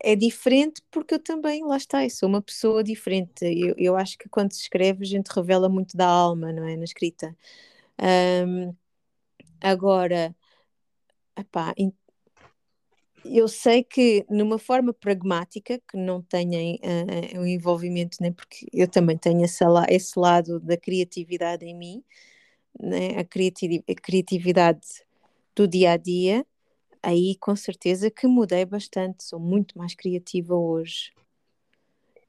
é 0.00 0.14
diferente 0.16 0.82
porque 0.90 1.14
eu 1.14 1.18
também, 1.18 1.64
lá 1.64 1.76
está, 1.76 2.04
eu 2.04 2.10
sou 2.10 2.28
uma 2.28 2.42
pessoa 2.42 2.82
diferente. 2.84 3.44
Eu, 3.44 3.74
eu 3.76 3.96
acho 3.96 4.16
que 4.18 4.28
quando 4.28 4.52
se 4.52 4.62
escreve 4.62 5.04
a 5.04 5.08
gente 5.08 5.28
revela 5.28 5.68
muito 5.68 5.96
da 5.96 6.06
alma, 6.06 6.52
não 6.52 6.64
é? 6.66 6.76
Na 6.76 6.84
escrita. 6.84 7.36
Um, 8.00 8.74
agora, 9.60 10.34
epá, 11.36 11.74
eu 13.24 13.48
sei 13.48 13.82
que 13.84 14.24
numa 14.30 14.58
forma 14.58 14.92
pragmática, 14.92 15.80
que 15.88 15.96
não 15.96 16.22
tenha 16.22 16.76
uh, 16.76 17.40
um 17.40 17.46
envolvimento, 17.46 18.18
nem 18.20 18.32
porque 18.32 18.66
eu 18.72 18.88
também 18.88 19.18
tenho 19.18 19.44
esse 19.44 20.18
lado 20.18 20.60
da 20.60 20.76
criatividade 20.76 21.64
em 21.64 21.74
mim, 21.74 22.04
né? 22.80 23.18
a, 23.18 23.24
criati 23.24 23.84
a 23.88 23.94
criatividade 23.94 24.86
do 25.54 25.66
dia 25.66 25.92
a 25.92 25.96
dia, 25.96 26.46
aí 27.02 27.36
com 27.40 27.54
certeza 27.56 28.10
que 28.10 28.26
mudei 28.26 28.64
bastante, 28.64 29.24
sou 29.24 29.38
muito 29.40 29.78
mais 29.78 29.94
criativa 29.94 30.54
hoje. 30.54 31.12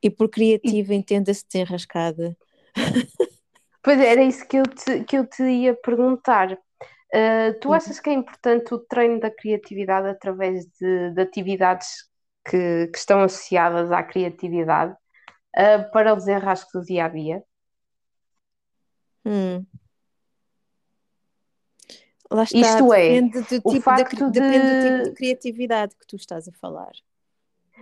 E 0.01 0.09
por 0.09 0.29
criativa 0.29 0.93
entenda-se 0.93 1.45
desenrascada. 1.45 2.37
Pois 3.81 3.99
era 3.99 4.21
isso 4.21 4.45
que 4.47 4.57
eu 4.57 4.63
te, 4.63 5.03
que 5.05 5.17
eu 5.17 5.25
te 5.25 5.41
ia 5.43 5.73
perguntar. 5.73 6.51
Uh, 6.51 7.59
tu 7.59 7.69
uhum. 7.69 7.73
achas 7.73 7.99
que 7.99 8.09
é 8.09 8.13
importante 8.13 8.73
o 8.73 8.79
treino 8.79 9.19
da 9.19 9.31
criatividade 9.31 10.07
através 10.07 10.65
de, 10.79 11.11
de 11.11 11.21
atividades 11.21 12.07
que, 12.45 12.87
que, 12.87 12.97
estão 12.97 13.21
associadas 13.21 13.91
à 13.91 14.03
criatividade 14.03 14.93
uh, 14.93 15.91
para 15.91 16.13
o 16.13 16.15
desenrasque 16.15 16.71
do 16.77 16.85
dia 16.85 17.05
a 17.05 17.09
dia? 17.09 17.43
Hum. 19.25 19.65
Lá 22.31 22.43
está, 22.43 22.57
Isto 22.59 22.93
é, 22.93 23.21
depende, 23.21 23.41
do 23.41 23.43
tipo, 23.45 23.81
facto 23.81 24.31
de, 24.31 24.39
depende 24.39 24.59
do 24.59 24.83
tipo 24.83 25.03
de 25.09 25.15
criatividade 25.15 25.95
que 25.95 26.05
tu 26.05 26.15
estás 26.15 26.47
a 26.47 26.51
falar. 26.51 26.91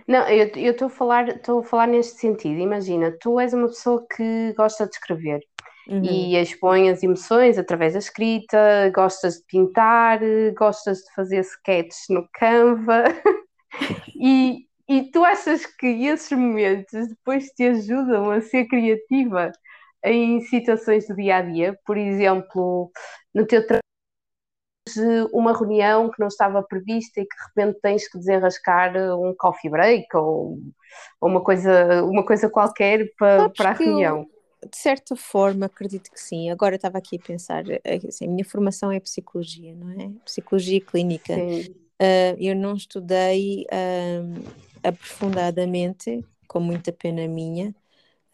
Não, 0.06 0.26
eu 0.26 0.72
estou 0.72 0.86
a 0.86 0.90
falar, 0.90 1.28
estou 1.28 1.60
a 1.60 1.64
falar 1.64 1.86
neste 1.86 2.18
sentido. 2.18 2.58
Imagina, 2.58 3.14
tu 3.20 3.38
és 3.38 3.52
uma 3.52 3.66
pessoa 3.68 4.06
que 4.16 4.54
gosta 4.56 4.86
de 4.86 4.92
escrever 4.92 5.40
uhum. 5.88 6.02
e 6.02 6.36
expõe 6.36 6.88
as 6.88 7.02
emoções 7.02 7.58
através 7.58 7.92
da 7.92 7.98
escrita, 7.98 8.90
gostas 8.94 9.34
de 9.34 9.44
pintar, 9.46 10.20
gostas 10.56 10.98
de 10.98 11.14
fazer 11.14 11.40
sketches 11.40 12.06
no 12.08 12.26
Canva 12.32 13.04
e, 14.16 14.66
e 14.88 15.10
tu 15.10 15.24
achas 15.24 15.66
que 15.66 15.86
esses 16.06 16.30
momentos 16.32 17.08
depois 17.08 17.46
te 17.50 17.64
ajudam 17.64 18.30
a 18.30 18.40
ser 18.40 18.66
criativa 18.66 19.52
em 20.04 20.40
situações 20.42 21.06
do 21.08 21.16
dia 21.16 21.36
a 21.36 21.42
dia, 21.42 21.78
por 21.84 21.96
exemplo, 21.96 22.90
no 23.34 23.46
teu 23.46 23.66
trabalho 23.66 23.87
uma 25.32 25.56
reunião 25.56 26.10
que 26.10 26.20
não 26.20 26.28
estava 26.28 26.62
prevista 26.62 27.20
e 27.20 27.26
que 27.26 27.36
de 27.36 27.44
repente 27.48 27.80
tens 27.80 28.08
que 28.08 28.18
desenrascar 28.18 28.94
um 29.18 29.34
coffee 29.36 29.70
break 29.70 30.06
ou, 30.16 30.58
ou 31.20 31.28
uma, 31.28 31.42
coisa, 31.42 32.04
uma 32.04 32.24
coisa 32.24 32.48
qualquer 32.48 33.12
para, 33.16 33.48
para 33.50 33.70
a 33.70 33.72
reunião. 33.72 34.20
Eu, 34.20 34.38
de 34.70 34.76
certa 34.76 35.14
forma, 35.14 35.66
acredito 35.66 36.10
que 36.10 36.20
sim. 36.20 36.50
Agora 36.50 36.76
estava 36.76 36.98
aqui 36.98 37.16
a 37.16 37.26
pensar, 37.26 37.64
eh, 37.68 38.00
assim, 38.08 38.26
a 38.26 38.30
minha 38.30 38.44
formação 38.44 38.90
é 38.90 38.98
psicologia, 38.98 39.74
não 39.74 39.90
é? 39.90 40.10
Psicologia 40.24 40.80
clínica. 40.80 41.34
Uh, 41.34 42.36
eu 42.38 42.54
não 42.54 42.74
estudei 42.74 43.66
uh, 43.72 44.44
aprofundadamente, 44.82 46.24
com 46.46 46.60
muita 46.60 46.92
pena 46.92 47.26
minha, 47.28 47.74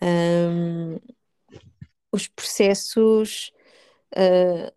um, 0.03 0.99
os 2.13 2.29
processos 2.29 3.53
uh, 4.17 4.73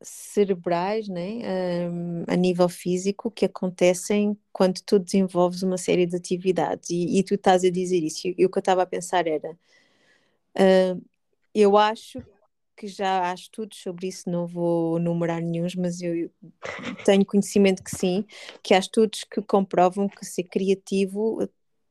cerebrais, 0.00 1.08
né, 1.08 1.88
um, 1.90 2.24
a 2.26 2.36
nível 2.36 2.68
físico, 2.68 3.30
que 3.30 3.44
acontecem 3.44 4.38
quando 4.52 4.80
tu 4.82 4.98
desenvolves 4.98 5.62
uma 5.62 5.76
série 5.76 6.06
de 6.06 6.16
atividades. 6.16 6.90
E, 6.90 7.18
e 7.18 7.22
tu 7.22 7.34
estás 7.34 7.64
a 7.64 7.70
dizer 7.70 8.02
isso. 8.02 8.28
E, 8.28 8.34
e 8.38 8.46
o 8.46 8.50
que 8.50 8.58
eu 8.58 8.60
estava 8.60 8.82
a 8.82 8.86
pensar 8.86 9.26
era: 9.26 9.50
uh, 10.56 11.02
eu 11.54 11.76
acho 11.76 12.22
que 12.76 12.86
já 12.86 13.28
há 13.28 13.34
estudos 13.34 13.78
sobre 13.78 14.06
isso, 14.06 14.30
não 14.30 14.46
vou 14.46 15.00
numerar 15.00 15.42
nenhum, 15.42 15.66
mas 15.76 16.00
eu 16.00 16.30
tenho 17.04 17.26
conhecimento 17.26 17.82
que 17.82 17.90
sim, 17.90 18.24
que 18.62 18.72
há 18.72 18.78
estudos 18.78 19.24
que 19.24 19.42
comprovam 19.42 20.08
que 20.08 20.24
ser 20.24 20.44
criativo 20.44 21.48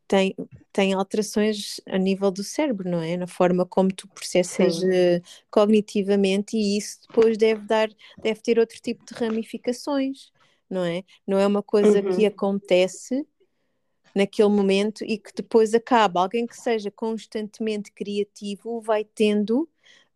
tem, 0.08 0.36
tem 0.72 0.94
alterações 0.94 1.82
a 1.86 1.98
nível 1.98 2.32
do 2.32 2.44
cérebro, 2.44 2.90
não 2.90 3.02
é? 3.02 3.18
Na 3.18 3.28
forma 3.28 3.66
como 3.66 3.94
tu 3.94 4.08
processas 4.08 4.82
uh, 4.82 5.22
cognitivamente 5.52 6.56
e 6.56 6.78
isso 6.78 7.00
depois 7.08 7.38
deve 7.38 7.62
dar, 7.66 7.90
deve 8.18 8.40
ter 8.42 8.58
outro 8.58 8.80
tipo 8.80 9.06
de 9.06 9.14
ramificações, 9.14 10.32
não 10.70 10.84
é? 10.84 11.04
Não 11.28 11.38
é 11.38 11.46
uma 11.46 11.62
coisa 11.62 12.02
uhum. 12.02 12.16
que 12.16 12.26
acontece 12.26 13.28
naquele 14.16 14.50
momento 14.50 15.04
e 15.04 15.18
que 15.18 15.32
depois 15.36 15.74
acaba. 15.74 16.22
Alguém 16.22 16.48
que 16.48 16.56
seja 16.56 16.90
constantemente 16.90 17.92
criativo 17.92 18.80
vai 18.80 19.04
tendo 19.04 19.70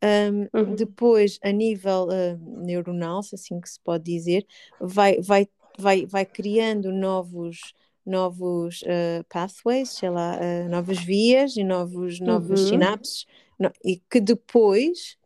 um, 0.03 0.57
uhum. 0.57 0.75
depois 0.75 1.37
a 1.43 1.51
nível 1.51 2.07
uh, 2.07 2.63
neuronal, 2.63 3.21
se 3.21 3.35
assim 3.35 3.59
que 3.59 3.69
se 3.69 3.79
pode 3.79 4.05
dizer, 4.05 4.47
vai, 4.79 5.21
vai, 5.21 5.47
vai, 5.77 6.05
vai 6.05 6.25
criando 6.25 6.91
novos 6.91 7.73
novos 8.05 8.81
uh, 8.83 9.23
pathways, 9.29 9.89
sei 9.89 10.09
lá, 10.09 10.37
uh, 10.37 10.69
novas 10.69 10.99
vias 10.99 11.55
e 11.55 11.63
novos, 11.63 12.19
novas 12.19 12.61
uhum. 12.61 12.67
sinapses, 12.67 13.25
no, 13.59 13.71
e 13.83 13.97
que 14.09 14.19
depois, 14.19 15.17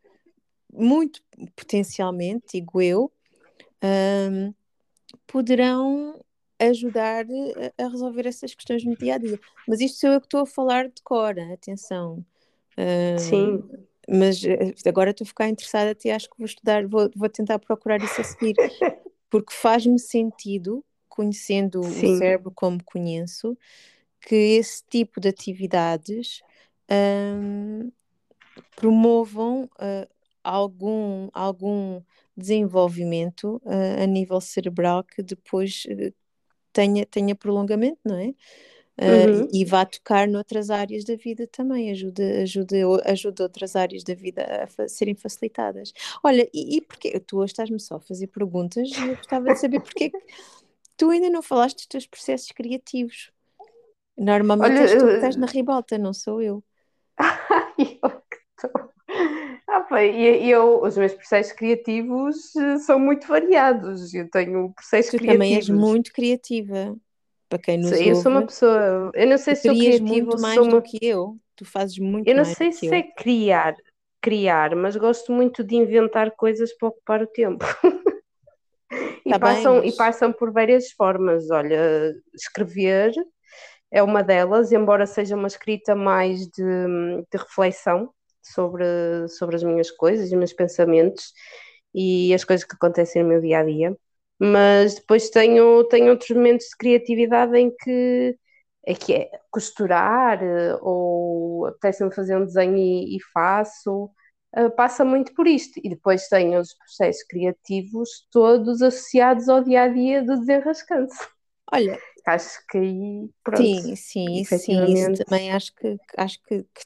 muito 0.72 1.22
potencialmente, 1.56 2.60
digo 2.60 2.82
eu, 2.82 3.12
um, 4.32 4.54
poderão 5.28 6.20
ajudar 6.60 7.26
a, 7.26 7.84
a, 7.84 7.88
resolver 7.88 8.26
essas 8.28 8.54
questões 8.54 8.84
no 8.84 8.96
dia 8.96 9.16
a 9.16 9.18
dia. 9.18 9.40
Mas 9.68 9.82
isto 9.82 10.00
sou 10.00 10.12
eu 10.12 10.22
que 10.22 10.28
estou 10.28 10.42
a 10.42 10.46
falar 10.46 10.88
de 10.88 11.02
cor, 11.04 11.38
atenção. 11.40 12.26
Uh, 12.78 13.20
Sim. 13.20 13.64
Mas 14.08 14.42
agora 14.86 15.10
estou 15.10 15.26
a 15.26 15.28
ficar 15.28 15.50
interessada, 15.50 15.92
até 15.92 16.12
acho 16.12 16.30
que 16.30 16.38
vou 16.38 16.46
estudar, 16.46 16.86
vou, 16.88 17.10
vou 17.16 17.30
tentar 17.30 17.58
procurar 17.60 18.02
isso 18.02 18.22
a 18.22 18.24
seguir. 18.24 18.56
porque 19.30 19.54
faz-me 19.54 20.00
sentido, 20.00 20.84
conhecendo 21.16 21.82
Sim. 21.84 22.16
o 22.16 22.18
cérebro 22.18 22.52
como 22.54 22.84
conheço, 22.84 23.58
que 24.22 24.36
esse 24.36 24.84
tipo 24.90 25.22
de 25.22 25.30
atividades 25.30 26.42
um, 26.92 27.92
promovam 28.76 29.64
uh, 29.64 30.08
algum, 30.44 31.30
algum 31.34 32.02
desenvolvimento 32.36 33.62
uh, 33.64 34.04
a 34.04 34.06
nível 34.06 34.42
cerebral 34.42 35.04
que 35.04 35.24
depois 35.24 35.86
uh, 35.90 36.14
tenha, 36.74 37.06
tenha 37.06 37.36
prolongamento, 37.36 38.00
não 38.04 38.18
é? 38.20 38.34
Uhum. 38.98 39.50
e 39.52 39.66
vá 39.66 39.86
tocar 39.86 40.26
noutras 40.26 40.70
áreas 40.70 41.04
da 41.04 41.18
vida 41.18 41.46
também, 41.46 41.92
ajuda, 41.92 42.24
ajuda, 42.42 42.78
ajuda 43.04 43.44
outras 43.44 43.76
áreas 43.76 44.06
da 44.06 44.16
vida 44.16 44.64
a 44.64 44.68
fa 44.68 44.88
serem 44.88 45.14
facilitadas. 45.14 45.92
Olha, 46.24 46.48
e, 46.54 46.78
e 46.78 46.82
porque 46.82 47.20
tu 47.20 47.40
hoje 47.40 47.52
estás-me 47.52 47.78
só 47.78 47.96
a 47.96 48.00
fazer 48.00 48.28
perguntas 48.28 48.90
e 48.90 49.02
eu 49.02 49.18
gostava 49.18 49.52
de 49.52 49.60
saber 49.60 49.82
porque 49.84 50.06
é 50.06 50.10
que 50.12 50.18
tu 50.98 51.10
ainda 51.10 51.30
não 51.30 51.42
falaste 51.42 51.78
dos 51.78 51.86
teus 51.88 52.08
processos 52.08 52.52
criativos. 52.52 53.32
Normalmente 54.18 54.72
Olha, 54.72 54.82
és 54.82 54.94
tu 54.94 55.06
que 55.06 55.14
estás 55.14 55.36
na 55.36 55.48
ribalta, 55.48 55.98
não 55.98 56.14
sou 56.14 56.42
eu. 56.42 56.64
eu 57.78 58.10
que 58.10 58.38
estou. 58.64 58.90
Ah, 59.68 59.86
bem, 59.92 60.48
eu, 60.48 60.82
os 60.82 60.98
meus 60.98 61.14
processos 61.14 61.52
criativos 61.52 62.56
eh, 62.56 62.78
são 62.80 62.98
muito 62.98 63.28
variados. 63.28 64.14
Eu 64.14 64.30
tenho 64.30 64.72
processos 64.74 65.12
tu 65.12 65.18
criativos. 65.18 65.46
também 65.46 65.56
és 65.56 65.70
muito 65.70 66.14
criativa. 66.14 66.96
Para 67.50 67.60
quem 67.60 67.78
nos 67.78 67.90
Sim, 67.90 67.96
ouve, 67.96 68.10
eu 68.10 68.16
sou 68.16 68.32
uma 68.32 68.46
pessoa. 68.46 69.12
Eu 69.14 69.28
não 69.28 69.38
sei 69.38 69.56
se 69.56 69.68
sou 69.68 69.72
criativa 69.76 70.08
muito 70.08 70.40
mais 70.40 70.58
uma... 70.58 70.72
do 70.72 70.82
que 70.82 70.98
eu. 71.02 71.38
Tu 71.56 71.66
fazes 71.66 71.98
muito 72.00 72.28
Eu 72.28 72.36
não 72.36 72.44
mais 72.44 72.58
sei 72.58 72.72
se 72.72 72.88
é 72.94 73.02
criar, 73.02 73.76
criar, 74.22 74.76
mas 74.76 74.96
gosto 74.96 75.32
muito 75.32 75.64
de 75.64 75.76
inventar 75.76 76.32
coisas 76.32 76.74
para 76.74 76.90
ocupar 76.90 77.22
o 77.22 77.28
tempo. 77.28 77.64
e, 79.26 79.30
tá 79.32 79.40
passam, 79.40 79.74
bem, 79.74 79.82
mas... 79.86 79.94
e 79.94 79.98
passam 79.98 80.34
por 80.34 80.52
várias 80.52 80.92
formas. 80.92 81.50
Olha, 81.50 82.14
escrever 82.34 83.14
é 83.92 84.04
uma 84.04 84.22
delas, 84.24 84.72
embora 84.72 85.06
seja 85.06 85.36
uma 85.36 85.48
escrita 85.48 85.96
mais 85.96 86.48
de, 86.48 87.24
de 87.32 87.38
reflexão 87.38 88.10
sobre, 88.42 88.86
sobre 89.30 89.56
as 89.56 89.64
minhas 89.64 89.90
coisas, 89.92 90.28
os 90.28 90.38
meus 90.38 90.54
pensamentos 90.54 91.32
e 91.94 92.34
as 92.34 92.44
coisas 92.44 92.66
que 92.66 92.76
acontecem 92.76 93.24
no 93.24 93.30
meu 93.30 93.42
dia 93.42 93.60
a 93.60 93.64
dia. 93.64 93.98
Mas 94.40 94.96
depois 94.96 95.30
tenho, 95.30 95.84
tenho 95.86 96.10
outros 96.10 96.32
momentos 96.32 96.68
de 96.68 96.78
criatividade 96.78 97.58
em 97.58 97.74
que 97.76 98.38
é 98.88 98.94
que 98.94 99.14
é 99.14 99.32
costurar 99.50 100.40
ou 100.82 101.66
apetece-me 101.66 102.14
fazer 102.14 102.38
um 102.38 102.46
desenho 102.46 102.78
e, 102.78 103.18
e 103.18 103.20
faço, 103.34 104.12
uh, 104.58 104.70
passa 104.72 105.06
muito 105.06 105.34
por 105.34 105.48
isto. 105.48 105.80
E 105.84 105.90
depois 105.90 106.28
tenho 106.28 106.60
os 106.60 106.74
processos 106.74 107.24
criativos 107.24 108.28
todos 108.32 108.82
associados 108.82 109.50
ao 109.50 109.64
dia 109.64 109.84
a 109.84 109.88
dia 109.88 110.24
do 110.24 110.40
desenrascante. 110.40 111.16
Olha, 111.72 111.98
acho 112.28 112.66
que 112.68 112.78
aí 112.78 113.30
pronto. 113.44 113.64
Sim, 113.64 113.96
sim, 113.96 114.44
sim, 114.46 114.94
isso 114.94 115.24
também 115.24 115.52
acho 115.52 115.74
que 115.76 115.98
acho 116.18 116.42
que, 116.44 116.64
que 116.64 116.84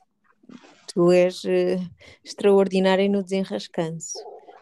tu 0.94 1.12
és 1.12 1.44
uh, 1.44 1.89
extraordinária 2.24 3.08
no 3.10 3.24
desenrascanço. 3.24 4.18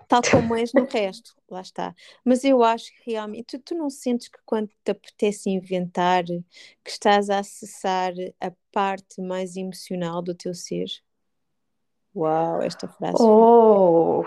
Tal 0.08 0.22
como 0.32 0.56
és 0.56 0.72
no 0.74 0.86
resto, 0.86 1.36
lá 1.51 1.62
está. 1.62 1.94
Mas 2.24 2.44
eu 2.44 2.63
acho 2.63 2.92
que 2.92 3.12
realmente, 3.12 3.58
tu, 3.58 3.60
tu 3.60 3.75
não 3.75 3.89
sentes 3.89 4.30
que 4.30 4.39
quando 4.46 4.70
te 4.84 4.92
apetece 4.92 5.50
inventar, 5.50 6.24
que 6.25 6.89
estás 6.89 7.30
a 7.30 7.39
acessar 7.39 8.13
a 8.39 8.51
parte 8.72 9.22
mais 9.22 9.58
emocional 9.58 10.22
do 10.22 10.34
teu 10.34 10.54
ser? 10.54 10.88
Uau, 12.17 12.63
esta 12.63 12.88
frase. 12.88 13.21
Oh, 13.21 14.25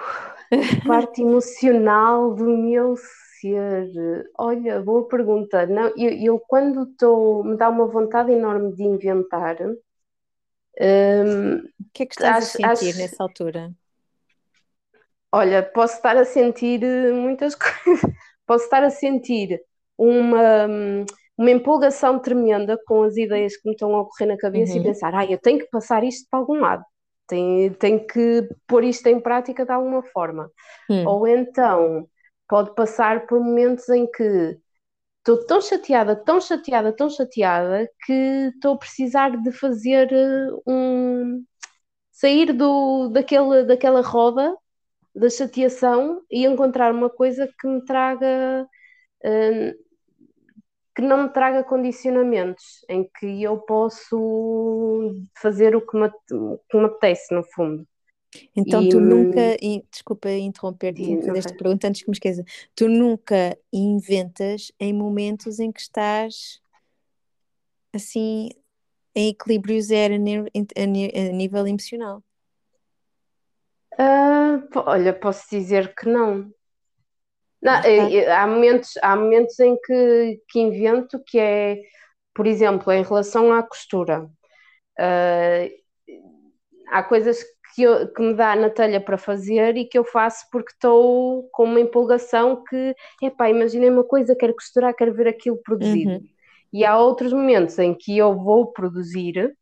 parte 0.87 1.23
emocional 1.23 2.33
do 2.37 2.45
meu 2.45 2.95
ser. 3.41 4.31
Olha, 4.39 4.81
boa 4.81 5.09
pergunta. 5.09 5.67
Não, 5.67 5.89
eu, 5.97 6.11
eu 6.11 6.39
quando 6.39 6.85
estou, 6.85 7.43
me 7.43 7.57
dá 7.57 7.69
uma 7.69 7.87
vontade 7.87 8.31
enorme 8.31 8.73
de 8.77 8.85
inventar. 8.85 9.57
Um, 9.61 11.57
o 11.57 11.91
que 11.93 12.05
é 12.05 12.07
que 12.07 12.15
estás 12.15 12.37
acho, 12.37 12.65
a 12.65 12.77
sentir 12.77 12.91
acho, 12.91 12.99
nessa 12.99 13.23
altura? 13.25 13.73
Olha, 15.33 15.61
posso 15.61 15.97
estar 15.97 16.17
a 16.17 16.25
sentir 16.25 16.85
eh, 16.85 17.11
muitas 17.11 17.57
coisas. 17.85 18.09
Posso 18.47 18.65
estar 18.65 18.85
a 18.85 18.91
sentir 18.91 19.61
uma, 19.99 20.69
uma 21.37 21.51
empolgação 21.51 22.21
tremenda 22.21 22.79
com 22.87 23.03
as 23.03 23.17
ideias 23.17 23.57
que 23.57 23.69
me 23.69 23.75
estão 23.75 23.97
a 23.97 24.03
ocorrer 24.03 24.29
na 24.29 24.37
cabeça 24.37 24.75
uhum. 24.75 24.81
e 24.81 24.85
pensar, 24.85 25.13
ah, 25.13 25.27
eu 25.27 25.39
tenho 25.39 25.59
que 25.59 25.71
passar 25.71 26.05
isto 26.05 26.29
para 26.31 26.39
algum 26.39 26.61
lado, 26.61 26.85
tenho, 27.31 27.75
tenho 27.75 28.07
que 28.07 28.49
pôr 28.67 28.83
isto 28.83 29.07
em 29.07 29.21
prática 29.21 29.65
de 29.65 29.73
alguma 29.73 30.03
forma. 30.03 30.51
Uhum. 30.89 31.07
Ou 31.07 31.29
então 31.29 32.09
pode 32.49 32.75
passar 32.75 33.27
por 33.27 33.39
momentos 33.39 33.89
em 33.89 34.11
que 34.11 34.59
estou 35.19 35.47
tão 35.47 35.61
chateada, 35.61 36.17
tão 36.17 36.41
chateada, 36.41 36.93
tão 36.93 37.09
chateada 37.09 37.89
que 38.05 38.51
estou 38.55 38.75
a 38.75 38.79
precisar 38.79 39.37
de 39.41 39.53
fazer 39.53 40.13
eh, 40.13 40.49
um 40.67 41.45
sair 42.11 42.53
do, 42.53 43.09
daquele, 43.09 43.65
daquela 43.65 44.03
roda 44.03 44.55
da 45.15 45.31
chateação 45.31 46.23
e 46.31 46.45
encontrar 46.45 46.93
uma 46.93 47.09
coisa 47.09 47.49
que 47.61 47.69
me 47.69 47.85
traga 47.85 48.67
uh, 49.25 49.90
que 51.01 51.07
não 51.07 51.23
me 51.23 51.29
traga 51.31 51.65
condicionamentos, 51.65 52.85
em 52.89 53.09
que 53.19 53.43
eu 53.43 53.57
posso 53.59 55.17
fazer 55.41 55.75
o 55.75 55.81
que 55.81 55.97
me, 55.97 56.11
que 56.69 56.77
me 56.77 56.85
apetece, 56.85 57.35
no 57.35 57.43
fundo. 57.43 57.87
Então 58.55 58.83
e, 58.83 58.89
tu 58.91 59.01
nunca, 59.01 59.57
desculpa 59.91 60.31
interromper-te 60.31 61.17
desta 61.33 61.55
pergunta 61.55 61.89
antes 61.89 62.03
que 62.03 62.11
me 62.11 62.15
esqueça, 62.15 62.45
tu 62.75 62.89
nunca 62.89 63.57
inventas 63.73 64.71
em 64.79 64.93
momentos 64.93 65.59
em 65.59 65.73
que 65.73 65.81
estás 65.81 66.61
assim 67.93 68.51
em 69.15 69.31
equilíbrio 69.31 69.81
zero 69.83 70.15
a, 70.15 70.87
nível 71.33 71.67
emocional? 71.67 72.23
Uh, 73.95 74.63
olha, 74.87 75.13
posso 75.13 75.49
dizer 75.51 75.95
que 75.95 76.09
não. 76.09 76.53
Não 77.63 77.73
há, 78.35 78.47
momentos, 78.47 78.97
há 79.03 79.15
momentos 79.15 79.59
em 79.61 79.77
que, 79.77 80.41
que 80.49 80.61
invento 80.61 81.23
que 81.27 81.39
é, 81.39 81.81
por 82.35 82.47
exemplo, 82.47 82.93
em 82.93 83.03
relação 83.03 83.53
à 83.53 83.63
costura. 83.63 84.29
Uh, 84.99 85.71
há 86.89 87.03
coisas 87.03 87.45
que, 87.75 87.83
eu, 87.83 88.09
que 88.13 88.23
me 88.23 88.35
dá 88.35 88.57
na 88.57 88.71
telha 88.71 89.01
para 89.01 89.19
fazer 89.19 89.77
e 89.77 89.85
que 89.85 89.99
eu 89.99 90.05
faço 90.05 90.47
porque 90.51 90.73
estou 90.73 91.49
com 91.53 91.65
uma 91.65 91.81
empolgação 91.81 92.65
que, 92.65 92.95
epá, 93.23 93.51
imaginei 93.51 93.91
uma 93.91 94.05
coisa, 94.05 94.35
quero 94.35 94.55
costurar, 94.55 94.95
quero 94.95 95.15
ver 95.15 95.29
aquilo 95.29 95.61
produzido. 95.63 96.13
Uhum. 96.13 96.25
E 96.73 96.85
há 96.85 96.99
outros 96.99 97.33
momentos 97.33 97.79
em 97.79 97.95
que 97.95 98.17
eu 98.17 98.35
vou 98.37 98.73
produzir 98.73 99.55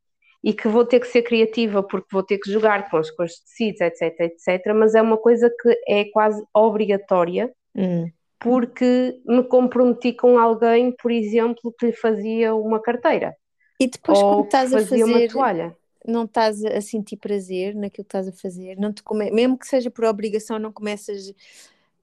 e 0.42 0.52
que 0.52 0.68
vou 0.68 0.84
ter 0.84 1.00
que 1.00 1.06
ser 1.06 1.22
criativa 1.22 1.82
porque 1.82 2.08
vou 2.12 2.22
ter 2.22 2.38
que 2.38 2.50
jogar 2.50 2.88
com 2.90 2.96
as 2.96 3.10
cores 3.10 3.32
de 3.32 3.44
tecidos, 3.44 3.80
etc, 3.80 4.20
etc, 4.20 4.72
mas 4.74 4.94
é 4.94 5.02
uma 5.02 5.16
coisa 5.16 5.52
que 5.60 5.80
é 5.88 6.04
quase 6.06 6.42
obrigatória 6.54 7.52
hum. 7.74 8.10
porque 8.38 9.20
me 9.26 9.42
comprometi 9.44 10.12
com 10.12 10.38
alguém, 10.38 10.92
por 10.92 11.10
exemplo, 11.10 11.74
que 11.78 11.86
lhe 11.86 11.92
fazia 11.92 12.54
uma 12.54 12.80
carteira. 12.80 13.36
E 13.80 13.86
depois 13.86 14.18
quando 14.18 14.44
estás 14.44 14.74
a 14.74 14.80
fazer 14.80 15.04
uma 15.04 15.28
toalha. 15.28 15.76
Não 16.06 16.24
estás 16.24 16.64
a 16.64 16.80
sentir 16.80 17.16
prazer 17.16 17.74
naquilo 17.74 18.04
que 18.04 18.08
estás 18.08 18.28
a 18.28 18.32
fazer, 18.32 18.76
não 18.76 18.92
te 18.92 19.02
come... 19.02 19.30
mesmo 19.30 19.58
que 19.58 19.66
seja 19.66 19.90
por 19.90 20.04
obrigação, 20.04 20.58
não 20.58 20.72
começas 20.72 21.34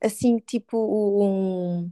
assim 0.02 0.38
tipo 0.38 0.78
um 0.78 1.90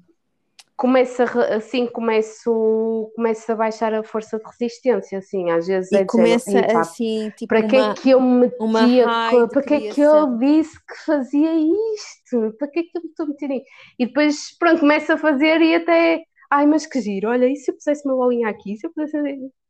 começa 0.76 1.24
assim 1.56 1.86
começo 1.88 3.12
começo 3.16 3.52
a 3.52 3.56
baixar 3.56 3.94
a 3.94 4.04
força 4.04 4.38
de 4.38 4.44
resistência 4.46 5.20
assim 5.20 5.52
às 5.52 5.68
vezes 5.68 5.92
e 5.92 5.98
é 5.98 6.06
começa 6.06 6.50
dizer, 6.52 6.78
assim 6.78 7.30
tipo 7.32 7.48
para 7.48 7.68
que 7.68 7.76
é 7.76 7.94
que 7.94 8.10
eu 8.10 8.22
me 8.22 8.52
metia 8.60 9.06
para 9.50 9.62
que 9.62 9.74
é 9.74 9.80
que 9.92 10.02
eu 10.02 10.38
disse 10.38 10.78
que 10.86 11.06
fazia 11.06 11.54
isto? 11.54 12.56
Para 12.58 12.68
que 12.70 12.80
é 12.80 12.84
que 12.84 12.98
eu 12.98 13.02
me 13.04 13.10
estou 13.10 13.28
meter 13.28 13.62
e 14.00 14.06
depois 14.06 14.58
pronto 14.58 14.80
começa 14.80 15.14
a 15.14 15.18
fazer 15.18 15.62
e 15.62 15.76
até 15.76 16.24
ai 16.52 16.66
mas 16.66 16.86
que 16.86 17.00
giro 17.02 17.30
olha 17.30 17.48
e 17.48 17.56
se 17.56 17.72
eu 17.72 17.76
pusesse 17.76 18.08
uma 18.08 18.16
bolinha 18.16 18.50
aqui? 18.50 18.76
Se 18.76 18.88
eu 18.88 18.92
pudesse 18.94 19.18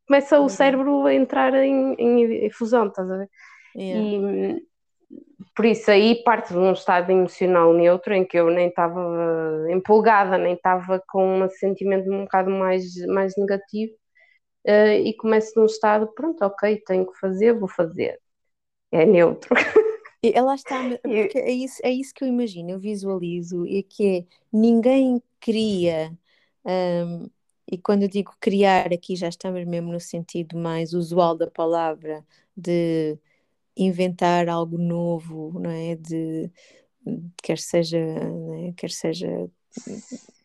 começa 0.06 0.38
o 0.38 0.48
cérebro 0.48 1.06
a 1.06 1.14
entrar 1.14 1.54
em, 1.54 1.94
em, 1.98 2.46
em 2.46 2.50
fusão 2.50 2.86
estás 2.86 3.10
a 3.10 3.16
ver? 3.18 3.28
Yeah. 3.76 4.58
e 4.58 4.73
por 5.54 5.64
isso 5.64 5.90
aí 5.90 6.22
parte 6.24 6.52
de 6.52 6.58
um 6.58 6.72
estado 6.72 7.10
emocional 7.10 7.72
neutro 7.72 8.12
em 8.14 8.24
que 8.24 8.36
eu 8.38 8.50
nem 8.50 8.68
estava 8.68 9.00
empolgada, 9.70 10.36
nem 10.36 10.54
estava 10.54 11.02
com 11.08 11.42
um 11.42 11.48
sentimento 11.48 12.10
um 12.10 12.24
bocado 12.24 12.50
mais, 12.50 12.94
mais 13.06 13.36
negativo 13.36 13.94
uh, 14.66 14.98
e 15.04 15.14
começo 15.16 15.52
num 15.58 15.66
estado, 15.66 16.08
pronto, 16.14 16.42
ok, 16.44 16.82
tenho 16.86 17.06
que 17.06 17.18
fazer, 17.18 17.52
vou 17.52 17.68
fazer. 17.68 18.20
É 18.92 19.04
neutro. 19.06 19.54
E 20.24 20.32
ela 20.34 20.54
está, 20.54 20.80
porque 21.02 21.38
é 21.38 21.50
isso, 21.50 21.82
é 21.84 21.90
isso 21.90 22.14
que 22.14 22.24
eu 22.24 22.28
imagino, 22.28 22.70
eu 22.70 22.78
visualizo, 22.80 23.66
e 23.66 23.82
que 23.82 24.20
é, 24.20 24.26
ninguém 24.50 25.22
cria, 25.38 26.10
um, 26.64 27.28
e 27.70 27.76
quando 27.76 28.04
eu 28.04 28.08
digo 28.08 28.34
criar, 28.40 28.90
aqui 28.90 29.16
já 29.16 29.28
estamos 29.28 29.62
mesmo 29.66 29.92
no 29.92 30.00
sentido 30.00 30.56
mais 30.56 30.94
usual 30.94 31.36
da 31.36 31.50
palavra, 31.50 32.24
de 32.56 33.18
inventar 33.76 34.48
algo 34.48 34.78
novo, 34.78 35.58
não 35.60 35.70
é? 35.70 35.96
De, 35.96 36.50
quer 37.42 37.58
seja, 37.58 37.98
é? 37.98 38.72
quer 38.76 38.90
seja 38.90 39.50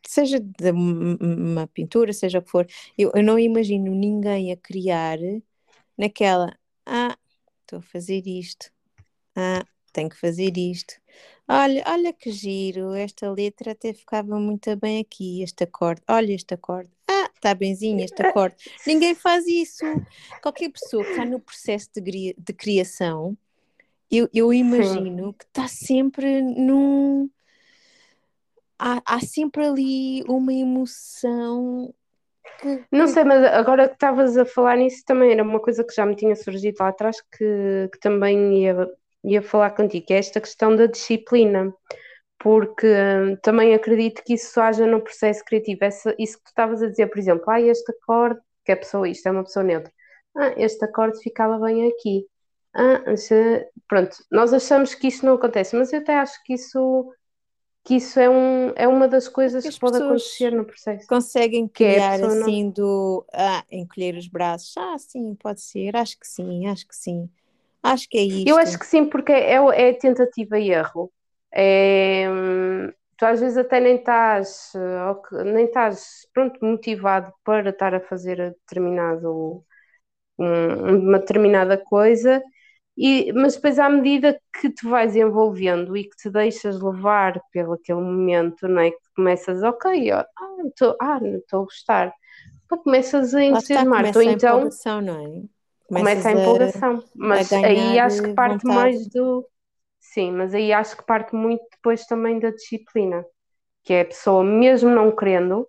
seja 0.08 0.40
de 0.40 0.72
uma 0.72 1.68
pintura, 1.68 2.12
seja 2.14 2.40
o 2.40 2.42
que 2.42 2.50
for, 2.50 2.68
eu, 2.98 3.12
eu 3.14 3.24
não 3.24 3.38
imagino 3.38 3.94
ninguém 3.94 4.52
a 4.52 4.58
criar 4.58 5.20
naquela, 5.98 6.58
ah, 6.86 7.16
estou 7.62 7.80
a 7.80 7.82
fazer 7.82 8.26
isto, 8.26 8.72
ah, 9.36 9.64
tenho 9.94 10.10
que 10.10 10.18
fazer 10.18 10.58
isto. 10.58 10.96
Olha, 11.48 11.84
olha 11.88 12.14
que 12.14 12.32
giro, 12.32 12.94
esta 12.94 13.32
letra 13.32 13.72
até 13.72 13.94
ficava 13.94 14.40
muito 14.40 14.76
bem 14.78 15.00
aqui, 15.00 15.44
este 15.44 15.64
acorde, 15.64 16.02
olha 16.08 16.34
este 16.34 16.54
acorde, 16.54 16.90
ah, 17.08 17.19
está 17.36 17.54
benzinho 17.54 18.04
este 18.04 18.22
acorde. 18.22 18.56
Ninguém 18.86 19.16
faz 19.16 19.46
isso. 19.48 19.86
Qualquer 20.42 20.70
pessoa 20.70 21.04
que 21.04 21.12
está 21.12 21.26
no 21.26 21.40
processo 21.40 21.90
de, 21.96 22.36
de 22.38 22.54
criação, 22.54 23.38
eu, 24.12 24.30
eu 24.34 24.54
imagino 24.54 25.28
Sim. 25.28 25.36
que 25.38 25.46
está 25.46 25.68
sempre 25.68 26.42
num 26.42 27.30
há, 28.78 29.02
há 29.06 29.20
sempre 29.20 29.66
ali 29.66 30.24
uma 30.28 30.54
emoção 30.54 31.94
que, 32.60 32.84
Não 32.92 33.08
sei, 33.08 33.24
mas 33.24 33.44
agora 33.54 33.88
que 33.88 33.94
estavas 33.94 34.38
a 34.38 34.46
falar 34.46 34.78
nisso 34.78 35.04
também 35.06 35.32
era 35.32 35.44
uma 35.44 35.60
coisa 35.60 35.84
que 35.84 35.94
já 35.94 36.06
me 36.06 36.16
tinha 36.16 36.36
surgido 36.36 36.78
lá 36.80 36.90
atrás 36.90 37.22
que, 37.22 37.90
que 37.92 38.00
também 38.00 38.64
ia, 38.64 38.90
ia 39.24 39.42
falar 39.42 39.72
contigo, 39.72 40.06
que 40.06 40.14
é 40.14 40.18
esta 40.18 40.42
questão 40.42 40.76
da 40.76 40.86
disciplina, 40.86 41.74
porque 42.40 42.88
hum, 42.88 43.36
também 43.44 43.74
acredito 43.74 44.24
que 44.24 44.34
isso 44.34 44.60
haja 44.60 44.88
no 44.88 45.02
processo 45.02 45.44
criativo. 45.44 45.80
Essa, 45.82 46.16
isso 46.18 46.38
que 46.38 46.46
tu 46.46 46.48
estavas 46.48 46.82
a 46.82 46.88
dizer, 46.88 47.08
por 47.08 47.20
exemplo, 47.20 47.44
ah, 47.50 47.62
este 47.62 47.92
acorde, 47.92 48.40
que 48.66 48.72
é 48.72 48.76
pessoa 48.76 49.08
isto, 49.08 49.28
é 49.28 49.32
uma 49.32 49.44
pessoa 49.44 49.64
neutra, 49.64 49.92
ah, 50.38 50.54
este 50.58 50.84
acorde 50.86 51.22
ficava 51.22 51.60
bem 51.60 51.88
aqui. 51.90 52.26
Ah, 52.74 53.04
pronto, 53.88 54.16
nós 54.32 54.54
achamos 54.54 54.96
que 54.96 55.08
isso 55.08 55.26
não 55.26 55.34
acontece, 55.34 55.76
mas 55.76 55.92
eu 55.92 56.00
até 56.00 56.16
acho 56.16 56.42
que 56.44 56.54
isso 56.54 57.12
que 57.84 57.96
isso 57.96 58.20
é, 58.20 58.30
um, 58.30 58.72
é 58.76 58.88
uma 58.88 59.08
das 59.08 59.28
coisas 59.28 59.68
que 59.68 59.80
pode 59.80 59.98
acontecer 59.98 60.52
no 60.52 60.66
processo. 60.66 61.08
Conseguem 61.08 61.66
é 61.66 61.70
criar 61.70 62.20
é 62.20 62.26
assim 62.26 62.66
não... 62.66 62.72
do 62.72 63.26
ah, 63.34 63.64
encolher 63.72 64.16
os 64.16 64.28
braços. 64.28 64.76
Ah, 64.78 64.98
sim, 64.98 65.36
pode 65.36 65.62
ser, 65.62 65.96
acho 65.96 66.20
que 66.20 66.28
sim, 66.28 66.68
acho 66.68 66.88
que 66.88 66.96
sim. 66.96 67.30
Acho 67.82 68.08
que 68.10 68.18
é 68.18 68.22
isto. 68.22 68.50
Eu 68.50 68.58
acho 68.58 68.78
que 68.78 68.86
sim, 68.86 69.06
porque 69.06 69.32
é, 69.32 69.56
é 69.56 69.94
tentativa 69.94 70.60
e 70.60 70.70
erro. 70.72 71.12
É, 71.54 72.28
tu 73.18 73.26
às 73.26 73.40
vezes 73.40 73.58
até 73.58 73.80
nem 73.80 73.96
estás, 73.98 74.72
nem 75.46 75.66
estás 75.66 76.28
pronto, 76.34 76.60
motivado 76.64 77.34
para 77.44 77.70
estar 77.70 77.94
a 77.94 78.00
fazer 78.00 78.38
determinado, 78.38 79.64
uma 80.38 81.20
determinada 81.20 81.78
coisa 81.78 82.42
e, 83.02 83.32
mas 83.32 83.56
depois, 83.56 83.80
à 83.80 83.90
medida 83.90 84.38
que 84.60 84.70
te 84.70 84.86
vais 84.86 85.16
envolvendo 85.16 85.96
e 85.96 86.04
que 86.04 86.18
te 86.18 86.30
deixas 86.30 86.82
levar 86.82 87.42
pelo 87.50 87.72
aquele 87.72 88.02
momento, 88.02 88.68
não 88.68 88.82
é? 88.82 88.92
Que 88.92 88.98
começas, 89.16 89.64
ok, 89.64 90.12
ó, 90.12 90.18
ah, 90.18 90.68
estou 90.68 90.98
ah, 91.00 91.18
a 91.18 91.58
gostar, 91.60 92.14
começas 92.68 93.34
a 93.34 93.42
entusiasmar. 93.42 94.02
Começa 94.02 94.20
a 94.20 94.24
então, 94.26 94.58
empolgação, 94.58 95.02
não 95.02 95.14
é? 95.14 95.42
Começa 95.88 96.28
a 96.28 96.32
empolgação, 96.34 97.04
mas 97.16 97.54
aí 97.54 97.98
acho 98.00 98.22
que 98.22 98.34
parte 98.34 98.64
vontade. 98.64 98.76
mais 98.76 99.08
do. 99.08 99.48
Sim, 100.14 100.32
mas 100.32 100.54
aí 100.56 100.74
acho 100.74 100.98
que 100.98 101.06
parte 101.06 101.36
muito 101.36 101.64
depois 101.72 102.06
também 102.06 102.40
da 102.40 102.50
disciplina, 102.52 103.24
que 103.84 103.94
é 103.94 104.02
a 104.02 104.06
pessoa, 104.06 104.44
mesmo 104.44 104.90
não 104.90 105.16
querendo, 105.16 105.68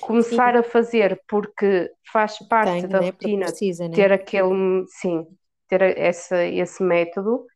começar 0.00 0.56
sim. 0.56 0.56
a 0.56 0.62
fazer 0.62 1.22
porque 1.28 1.90
faz 2.12 2.38
parte 2.48 2.86
Tem, 2.86 2.88
da 2.88 3.00
né? 3.00 3.12
rotina 3.12 3.36
precisa, 3.40 3.88
né? 3.88 4.04
ter 4.04 4.12
aquele. 4.12 4.86
Sim, 4.88 5.26
ter 5.68 5.82
esse, 5.98 6.34
esse 6.56 6.82
método 6.82 7.46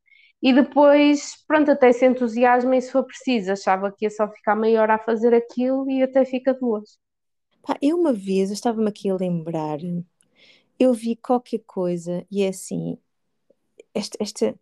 e 0.43 0.53
depois, 0.55 1.37
pronto, 1.47 1.71
até 1.73 1.93
se 1.93 2.07
entusiasma 2.07 2.77
e 2.77 2.83
se 2.83 2.93
for 2.93 3.05
preciso, 3.07 3.53
achava 3.53 3.93
que 3.93 4.07
ia 4.07 4.11
só 4.11 4.29
ficar 4.31 4.57
maior 4.57 4.91
a 4.91 4.99
fazer 4.99 5.35
aquilo 5.35 5.91
e 5.91 6.03
até 6.03 6.25
fica 6.25 6.55
duas. 6.55 6.99
Pá, 7.63 7.77
eu 7.83 7.99
uma 7.99 8.13
vez, 8.13 8.51
eu 8.51 8.55
estava-me 8.55 8.89
aqui 8.89 9.09
a 9.11 9.17
lembrar, 9.17 9.79
eu 10.79 10.93
vi 10.93 11.17
qualquer 11.17 11.61
coisa 11.67 12.27
e 12.31 12.43
é 12.43 12.49
assim, 12.49 12.99
esta, 13.95 14.17
esta, 14.21 14.55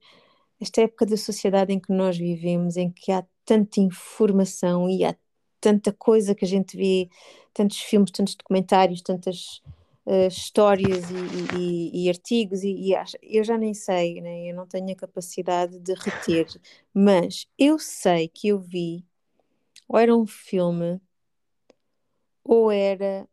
esta 0.61 0.83
época 0.83 1.07
da 1.07 1.17
sociedade 1.17 1.73
em 1.73 1.81
que 1.81 1.93
nós 1.93 2.19
vivemos, 2.19 2.77
em 2.77 2.91
que 2.91 3.11
há 3.11 3.25
tanta 3.45 3.81
informação 3.81 4.89
e 4.89 5.05
há 5.05 5.17
tanta 5.61 5.93
coisa 5.93 6.35
que 6.35 6.45
a 6.45 6.49
gente 6.49 6.77
vê, 6.77 7.09
tantos 7.53 7.79
filmes, 7.79 8.11
tantos 8.11 8.35
documentários, 8.35 9.03
tantas 9.03 9.63
uh, 10.07 10.29
histórias 10.29 11.05
e, 11.11 11.59
e, 11.59 12.05
e 12.05 12.09
artigos, 12.09 12.63
e, 12.63 12.93
e, 12.93 12.95
eu 13.23 13.45
já 13.45 13.57
nem 13.57 13.75
sei, 13.75 14.21
né? 14.21 14.51
eu 14.51 14.55
não 14.55 14.67
tenho 14.67 14.91
a 14.91 14.95
capacidade 14.95 15.79
de 15.79 15.95
reter, 15.95 16.47
mas 16.93 17.47
eu 17.59 17.79
sei 17.79 18.29
que 18.29 18.49
eu 18.49 18.59
vi, 18.59 19.05
ou 19.89 19.99
era 19.99 20.15
um 20.15 20.27
filme, 20.27 21.01
ou 22.45 22.71
era 22.71 23.29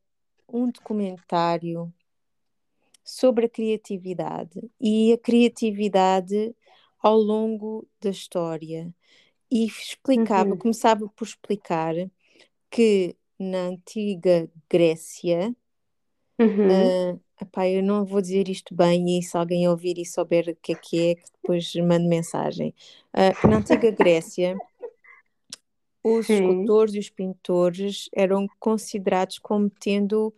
um 0.47 0.69
documentário 0.69 1.93
sobre 3.03 3.45
a 3.45 3.49
criatividade 3.49 4.69
e 4.79 5.13
a 5.13 5.17
criatividade 5.17 6.53
ao 7.01 7.17
longo 7.17 7.87
da 8.01 8.09
história 8.09 8.93
e 9.49 9.65
explicava, 9.65 10.51
uhum. 10.51 10.57
começava 10.57 11.07
por 11.09 11.25
explicar 11.25 11.95
que 12.69 13.15
na 13.39 13.67
antiga 13.67 14.49
Grécia 14.69 15.55
Uhum. 16.39 16.67
Uh, 16.67 17.21
epá, 17.41 17.67
eu 17.67 17.81
não 17.81 18.05
vou 18.05 18.21
dizer 18.21 18.47
isto 18.47 18.75
bem 18.75 19.17
e 19.17 19.23
se 19.23 19.35
alguém 19.35 19.67
ouvir 19.67 19.97
e 19.97 20.05
souber 20.05 20.49
o 20.49 20.55
que 20.55 20.73
é 20.73 20.75
que 20.75 21.09
é, 21.09 21.15
que 21.15 21.31
depois 21.41 21.73
mande 21.75 22.07
mensagem. 22.07 22.73
Uh, 23.11 23.47
na 23.47 23.57
antiga 23.57 23.89
Grécia, 23.89 24.55
os 26.03 26.27
Sim. 26.27 26.35
escultores 26.35 26.93
e 26.93 26.99
os 26.99 27.09
pintores 27.09 28.07
eram 28.13 28.47
considerados 28.59 29.39
como 29.39 29.69
tendo 29.69 30.31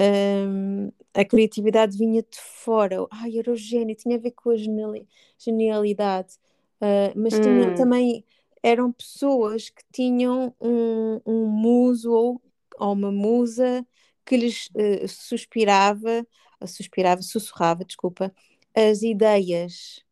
um, 0.00 0.90
a 1.12 1.24
criatividade 1.24 1.96
vinha 1.96 2.22
de 2.22 2.40
fora. 2.40 3.06
Ai, 3.10 3.38
era 3.38 3.52
o 3.52 3.56
gênio, 3.56 3.94
tinha 3.94 4.16
a 4.16 4.20
ver 4.20 4.30
com 4.30 4.50
a 4.50 4.56
genialidade, 4.56 6.38
uh, 6.80 7.12
mas 7.14 7.34
hum. 7.34 7.40
tinha, 7.42 7.74
também 7.74 8.24
eram 8.62 8.90
pessoas 8.92 9.68
que 9.68 9.82
tinham 9.92 10.54
um, 10.60 11.20
um 11.26 11.46
muso 11.46 12.12
ou, 12.12 12.42
ou 12.78 12.92
uma 12.92 13.12
musa 13.12 13.86
que 14.24 14.36
lhes 14.36 14.68
uh, 14.68 15.08
suspirava, 15.08 16.26
suspirava, 16.66 17.22
sussurrava, 17.22 17.84
desculpa, 17.84 18.32
as 18.74 19.02
ideias. 19.02 20.04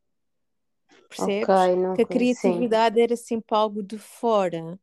Percebes? 1.09 1.49
Okay, 1.49 1.95
que 1.97 2.03
a 2.03 2.07
criatividade 2.07 2.97
sim. 2.97 3.03
era 3.03 3.17
sempre 3.17 3.57
algo 3.57 3.83
de 3.83 3.97
fora, 3.97 4.79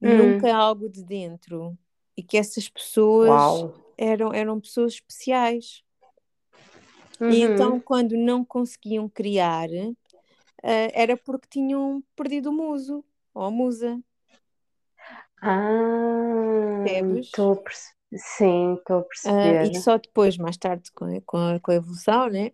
hum. 0.00 0.16
nunca 0.16 0.54
algo 0.54 0.88
de 0.88 1.04
dentro. 1.04 1.76
E 2.16 2.22
que 2.22 2.36
essas 2.36 2.68
pessoas 2.68 3.72
eram, 3.96 4.32
eram 4.32 4.60
pessoas 4.60 4.94
especiais. 4.94 5.82
Uhum. 7.20 7.30
E 7.30 7.42
então, 7.42 7.80
quando 7.80 8.16
não 8.16 8.44
conseguiam 8.44 9.08
criar, 9.08 9.68
uh, 9.68 9.96
era 10.62 11.16
porque 11.16 11.48
tinham 11.48 12.02
perdido 12.16 12.50
o 12.50 12.52
muso 12.52 13.04
ou 13.32 13.44
a 13.44 13.50
musa. 13.50 14.00
Ah, 15.40 16.84
estou 17.18 17.52
a 17.52 17.56
perceber. 17.56 17.96
Sim, 18.14 18.74
estou 18.74 18.96
a 18.96 19.00
ah, 19.00 19.04
perceber. 19.04 19.62
Uh, 19.62 19.70
e 19.72 19.80
só 19.80 19.98
depois, 19.98 20.36
mais 20.36 20.56
tarde, 20.56 20.90
com 20.92 21.20
com 21.22 21.58
com 21.60 21.70
a 21.70 21.74
evolução 21.74 22.28
né, 22.28 22.52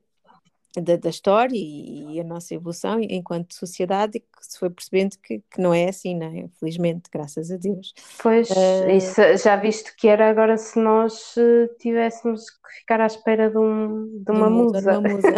da, 0.81 0.97
da 0.97 1.11
história 1.11 1.57
e, 1.57 2.15
e, 2.15 2.21
a 2.21 2.25
nossa 2.25 2.55
evolução 2.55 2.99
enquanto 3.01 3.55
sociedade, 3.55 4.21
que 4.21 4.27
se 4.41 4.59
foi 4.59 4.71
percebendo 4.71 5.17
que, 5.23 5.43
que 5.51 5.61
não 5.61 5.73
é 5.73 5.89
assim, 5.89 6.15
né? 6.15 6.49
felizmente, 6.59 7.11
graças 7.13 7.51
a 7.51 7.57
Deus. 7.57 7.93
Pois, 8.23 8.51
uh, 8.51 8.91
isso, 8.91 9.21
já 9.43 9.57
visto 9.57 9.95
que 9.97 10.09
era 10.09 10.29
agora 10.29 10.57
se 10.57 10.79
nós 10.79 11.35
eh, 11.37 11.69
tivéssemos 11.79 12.51
que 12.51 12.81
ficar 12.81 13.01
à 13.01 13.07
espera 13.07 13.51
de, 13.51 13.59
um, 13.59 14.23
de 14.25 14.33
uma 14.33 14.51
musa. 14.51 14.81
De 14.81 14.89
uma 14.89 15.01
musa. 15.01 15.29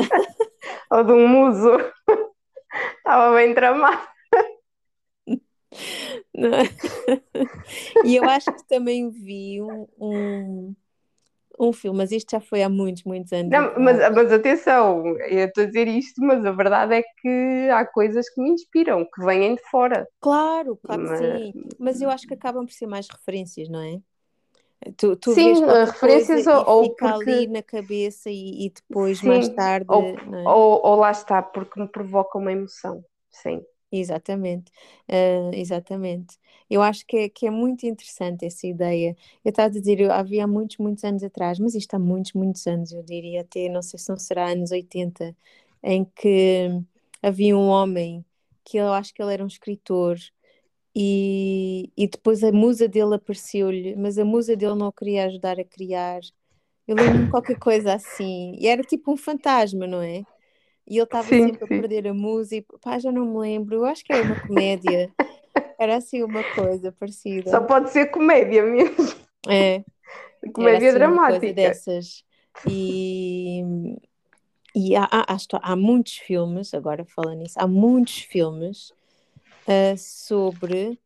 Ou 0.91 1.05
de 1.05 1.13
um 1.13 1.29
muso. 1.29 1.71
Estava 2.99 3.35
bem 3.35 3.55
tramado. 3.55 4.09
e 8.05 8.17
eu 8.17 8.25
acho 8.25 8.53
que 8.53 8.67
também 8.69 9.11
vi 9.11 9.61
um, 9.63 9.87
um, 9.99 10.77
um, 11.61 11.73
filme, 11.73 11.99
mas 11.99 12.11
isto 12.11 12.31
já 12.31 12.41
foi 12.41 12.63
há 12.63 12.69
muitos, 12.69 13.05
muitos 13.05 13.33
anos. 13.33 13.51
Não, 13.51 13.79
mas, 13.79 13.99
mas 14.15 14.33
atenção, 14.33 15.07
eu 15.19 15.47
estou 15.47 15.65
a 15.65 15.67
dizer 15.67 15.87
isto, 15.89 16.23
mas 16.23 16.45
a 16.47 16.53
verdade 16.53 16.95
é 16.95 17.03
que 17.03 17.69
há 17.71 17.85
coisas 17.85 18.29
que 18.31 18.41
me 18.41 18.51
inspiram, 18.51 19.05
que 19.05 19.25
vêm 19.25 19.55
de 19.55 19.63
fora. 19.71 20.09
Claro, 20.21 20.79
claro 20.83 21.03
mas... 21.03 21.21
que 21.21 21.39
sim. 21.39 21.53
Mas 21.79 22.01
eu 22.01 22.11
acho 22.11 22.27
que 22.27 22.35
acabam 22.35 22.65
por 22.65 22.73
ser 22.73 22.87
mais 22.87 23.09
referências, 23.09 23.69
não 23.69 23.81
é? 23.81 24.01
Tu, 24.97 25.15
tu 25.17 25.35
Sim, 25.35 25.63
referências 25.67 26.47
ou, 26.47 26.67
ou 26.67 26.85
fica 26.85 27.13
porque... 27.13 27.31
ali 27.31 27.47
na 27.47 27.63
cabeça 27.63 28.31
e, 28.31 28.67
e 28.67 28.71
depois 28.71 29.19
Sim, 29.19 29.29
mais 29.29 29.49
tarde. 29.51 29.85
Ou, 29.91 30.03
é? 30.03 30.49
ou, 30.49 30.81
ou, 30.83 30.97
lá 30.97 31.11
está, 31.11 31.43
porque 31.43 31.79
me 31.79 31.87
provoca 31.87 32.39
uma 32.39 32.51
emoção. 32.51 33.05
Sim. 33.31 33.63
Exatamente, 33.93 34.71
uh, 35.09 35.51
exatamente. 35.53 36.39
Eu 36.71 36.83
acho 36.83 37.05
que 37.07 37.17
é, 37.17 37.29
que 37.29 37.47
é 37.47 37.51
muito 37.51 37.85
interessante 37.87 38.47
essa 38.47 38.67
ideia. 38.67 39.17
Eu 39.45 39.51
estava 39.51 39.69
a 39.69 39.81
dizer, 39.81 40.01
eu 40.01 40.13
havia 40.13 40.47
muitos, 40.47 40.79
muitos 40.79 41.03
anos 41.05 41.23
atrás, 41.25 41.59
mas 41.59 41.75
isto 41.75 41.95
há 41.95 41.99
muitos, 41.99 42.33
muitos 42.33 42.67
anos, 42.67 42.93
eu 42.93 43.03
diria 43.03 43.41
até, 43.43 43.69
não 43.69 43.83
sei 43.83 43.99
se 43.99 44.09
não 44.09 44.17
será 44.17 44.49
anos 44.51 44.71
80, 44.71 45.37
em 45.83 46.05
que 46.05 46.69
havia 47.23 47.57
um 47.57 47.69
homem 47.69 48.25
que 48.65 48.77
eu 48.77 48.93
acho 48.93 49.13
que 49.13 49.23
ele 49.23 49.35
era 49.35 49.45
um 49.45 49.49
escritor 49.49 50.17
e, 50.95 51.91
e 51.97 52.09
depois 52.09 52.43
a 52.43 52.53
musa 52.53 52.89
dele 52.89 53.15
apareceu-lhe, 53.15 53.97
mas 53.97 54.19
a 54.19 54.25
musa 54.25 54.57
dele 54.57 54.75
não 54.75 54.89
o 54.89 54.93
queria 54.93 55.27
ajudar 55.27 55.59
a 55.59 55.65
criar. 55.65 56.21
Eu 56.87 56.97
lembro-me 56.97 57.31
qualquer 57.31 57.59
coisa 57.59 57.95
assim. 57.95 58.55
E 58.59 58.67
era 58.67 58.83
tipo 58.83 59.13
um 59.13 59.17
fantasma, 59.17 59.87
não 59.87 60.03
é? 60.03 60.25
E 60.87 60.97
ele 60.97 61.05
estava 61.05 61.29
sempre 61.29 61.59
sim. 61.59 61.65
a 61.65 61.69
perder 61.69 62.09
a 62.09 62.15
música. 62.15 62.79
Pá, 62.81 62.99
já 62.99 63.13
não 63.13 63.25
me 63.27 63.39
lembro. 63.39 63.77
Eu 63.77 63.85
acho 63.85 64.05
que 64.05 64.13
era 64.13 64.23
uma 64.23 64.41
comédia. 64.41 65.13
Era 65.79 65.97
assim 65.97 66.23
uma 66.23 66.43
coisa 66.55 66.93
parecida. 66.93 67.51
Só 67.51 67.61
pode 67.61 67.91
ser 67.91 68.07
comédia 68.07 68.63
mesmo. 68.65 69.15
É. 69.49 69.85
Comédia 70.53 70.89
assim 70.89 70.99
dramática. 70.99 71.53
dessas. 71.53 72.25
E, 72.69 73.63
e 74.75 74.97
há, 74.97 75.09
há, 75.11 75.37
há, 75.63 75.77
muitos 75.77 76.17
filmes, 76.17 76.75
agora 76.75 77.05
falando 77.05 77.39
nisso, 77.39 77.55
há 77.59 77.67
muitos 77.67 78.21
filmes 78.21 78.91
uh, 79.67 79.97
sobre 79.97 80.99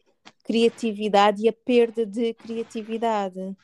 criatividade 0.44 1.42
e 1.42 1.48
a 1.48 1.52
perda 1.52 2.04
de 2.04 2.34
criatividade, 2.34 3.56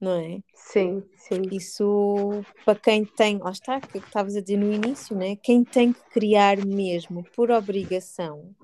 não 0.00 0.12
é? 0.12 0.40
Sim, 0.54 1.02
sim. 1.16 1.42
Isso 1.50 2.42
para 2.64 2.78
quem 2.78 3.04
tem, 3.04 3.38
lá 3.38 3.50
está, 3.50 3.80
que 3.80 3.98
estavas 3.98 4.36
a 4.36 4.40
dizer 4.40 4.58
no 4.58 4.72
início, 4.72 5.16
né? 5.16 5.36
Quem 5.36 5.64
tem 5.64 5.92
que 5.92 6.00
criar 6.10 6.58
mesmo 6.64 7.24
por 7.34 7.50
obrigação. 7.50 8.54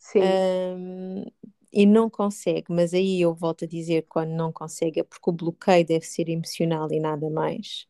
Sim. 0.00 0.20
Um, 0.22 1.24
e 1.72 1.86
não 1.86 2.10
consegue, 2.10 2.66
mas 2.70 2.92
aí 2.92 3.20
eu 3.20 3.32
volto 3.32 3.64
a 3.64 3.68
dizer 3.68 4.06
quando 4.08 4.30
não 4.30 4.50
consegue 4.50 5.00
é 5.00 5.02
porque 5.04 5.30
o 5.30 5.32
bloqueio 5.32 5.86
deve 5.86 6.04
ser 6.04 6.28
emocional 6.28 6.88
e 6.90 6.98
nada 6.98 7.30
mais. 7.30 7.86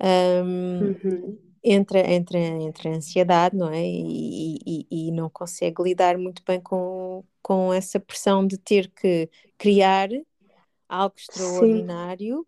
Um, 0.00 0.88
uhum. 0.88 1.38
entra, 1.62 2.12
entra, 2.12 2.38
entra 2.38 2.90
ansiedade, 2.90 3.56
não 3.56 3.68
é? 3.68 3.84
E, 3.84 4.58
e, 4.64 4.86
e, 4.90 5.10
não 5.10 5.30
consegue 5.30 5.82
lidar 5.82 6.18
muito 6.18 6.42
bem 6.46 6.60
com, 6.60 7.24
com 7.42 7.72
essa 7.72 7.98
pressão 7.98 8.46
de 8.46 8.58
ter 8.58 8.90
que 8.90 9.28
criar 9.56 10.10
algo 10.88 11.14
extraordinário. 11.16 12.46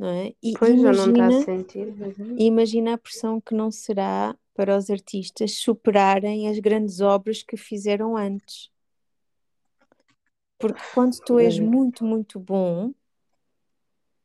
Não 0.00 0.08
é? 0.08 0.32
E 0.42 0.54
pois 0.58 0.72
imagina, 0.72 0.94
já 0.94 1.06
não 1.06 1.12
está 1.12 1.26
a 1.26 1.56
sentir. 1.56 1.86
Uhum. 1.88 2.36
Imagina 2.38 2.94
a 2.94 2.98
pressão 2.98 3.38
que 3.38 3.54
não 3.54 3.70
será 3.70 4.34
para 4.54 4.74
os 4.74 4.88
artistas 4.88 5.58
superarem 5.58 6.48
as 6.48 6.58
grandes 6.58 7.02
obras 7.02 7.42
que 7.42 7.54
fizeram 7.54 8.16
antes. 8.16 8.70
Porque 10.58 10.80
quando 10.94 11.18
tu 11.20 11.38
és 11.38 11.58
é. 11.58 11.60
muito, 11.60 12.02
muito 12.02 12.40
bom, 12.40 12.94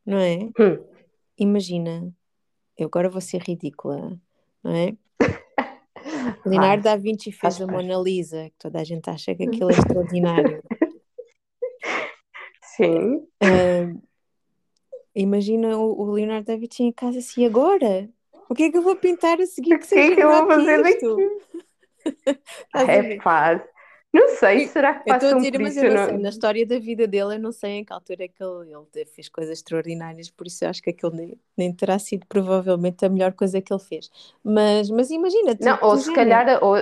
não 0.04 0.16
é? 0.16 0.44
Hum. 0.58 0.82
Imagina, 1.36 2.10
eu 2.78 2.86
agora 2.86 3.10
vou 3.10 3.20
ser 3.20 3.42
ridícula, 3.42 4.18
não 4.64 4.72
é? 4.72 4.96
Leonardo 6.46 6.84
da 6.84 6.96
Vinci 6.96 7.30
fez 7.30 7.60
a 7.60 7.66
Mona 7.66 7.98
Lisa, 7.98 8.48
que 8.48 8.56
toda 8.58 8.80
a 8.80 8.84
gente 8.84 9.10
acha 9.10 9.34
que 9.34 9.42
aquilo 9.42 9.70
é 9.70 9.74
extraordinário. 9.76 10.62
Sim. 12.62 13.16
Uh, 13.42 14.05
imagina 15.16 15.76
o, 15.76 16.00
o, 16.00 16.12
Leonardo 16.12 16.46
da 16.46 16.56
Vinci 16.56 16.84
em 16.84 16.92
casa 16.92 17.18
assim, 17.18 17.44
agora? 17.44 18.08
O 18.48 18.54
que 18.54 18.64
é 18.64 18.70
que 18.70 18.76
eu 18.76 18.82
vou 18.82 18.96
pintar 18.96 19.40
a 19.40 19.46
seguir 19.46 19.78
que 19.78 19.86
seja 19.86 20.10
que, 20.10 20.16
que 20.16 20.22
eu 20.22 20.30
vou 20.30 20.46
fazer 20.46 20.82
daqui? 20.82 21.06
é 22.74 23.20
fácil. 23.20 23.76
Não 24.16 24.30
sei, 24.30 24.66
será 24.68 24.94
que 24.94 25.10
passa 25.10 25.26
eu 25.26 25.36
um 25.36 25.40
dizer, 25.40 25.60
mas 25.60 25.76
eu 25.76 25.92
não 25.92 26.06
sei, 26.06 26.18
na 26.18 26.28
história 26.30 26.64
da 26.64 26.78
vida 26.78 27.06
dele, 27.06 27.34
eu 27.34 27.38
não 27.38 27.52
sei 27.52 27.72
em 27.72 27.84
que 27.84 27.92
altura 27.92 28.24
é 28.24 28.28
que 28.28 28.42
ele, 28.42 28.72
ele 28.72 29.04
fez 29.04 29.28
coisas 29.28 29.58
extraordinárias, 29.58 30.30
por 30.30 30.46
isso 30.46 30.64
eu 30.64 30.70
acho 30.70 30.82
que 30.82 30.88
aquilo 30.88 31.12
nem, 31.12 31.38
nem 31.54 31.70
terá 31.70 31.98
sido 31.98 32.26
provavelmente 32.26 33.04
a 33.04 33.10
melhor 33.10 33.34
coisa 33.34 33.60
que 33.60 33.70
ele 33.70 33.82
fez. 33.82 34.08
Mas, 34.42 34.88
mas 34.88 35.10
imagina, 35.10 35.54
tu, 35.54 35.62
não, 35.62 35.78
ou 35.82 35.98
se 35.98 36.14
calhar, 36.14 36.64
ou, 36.64 36.76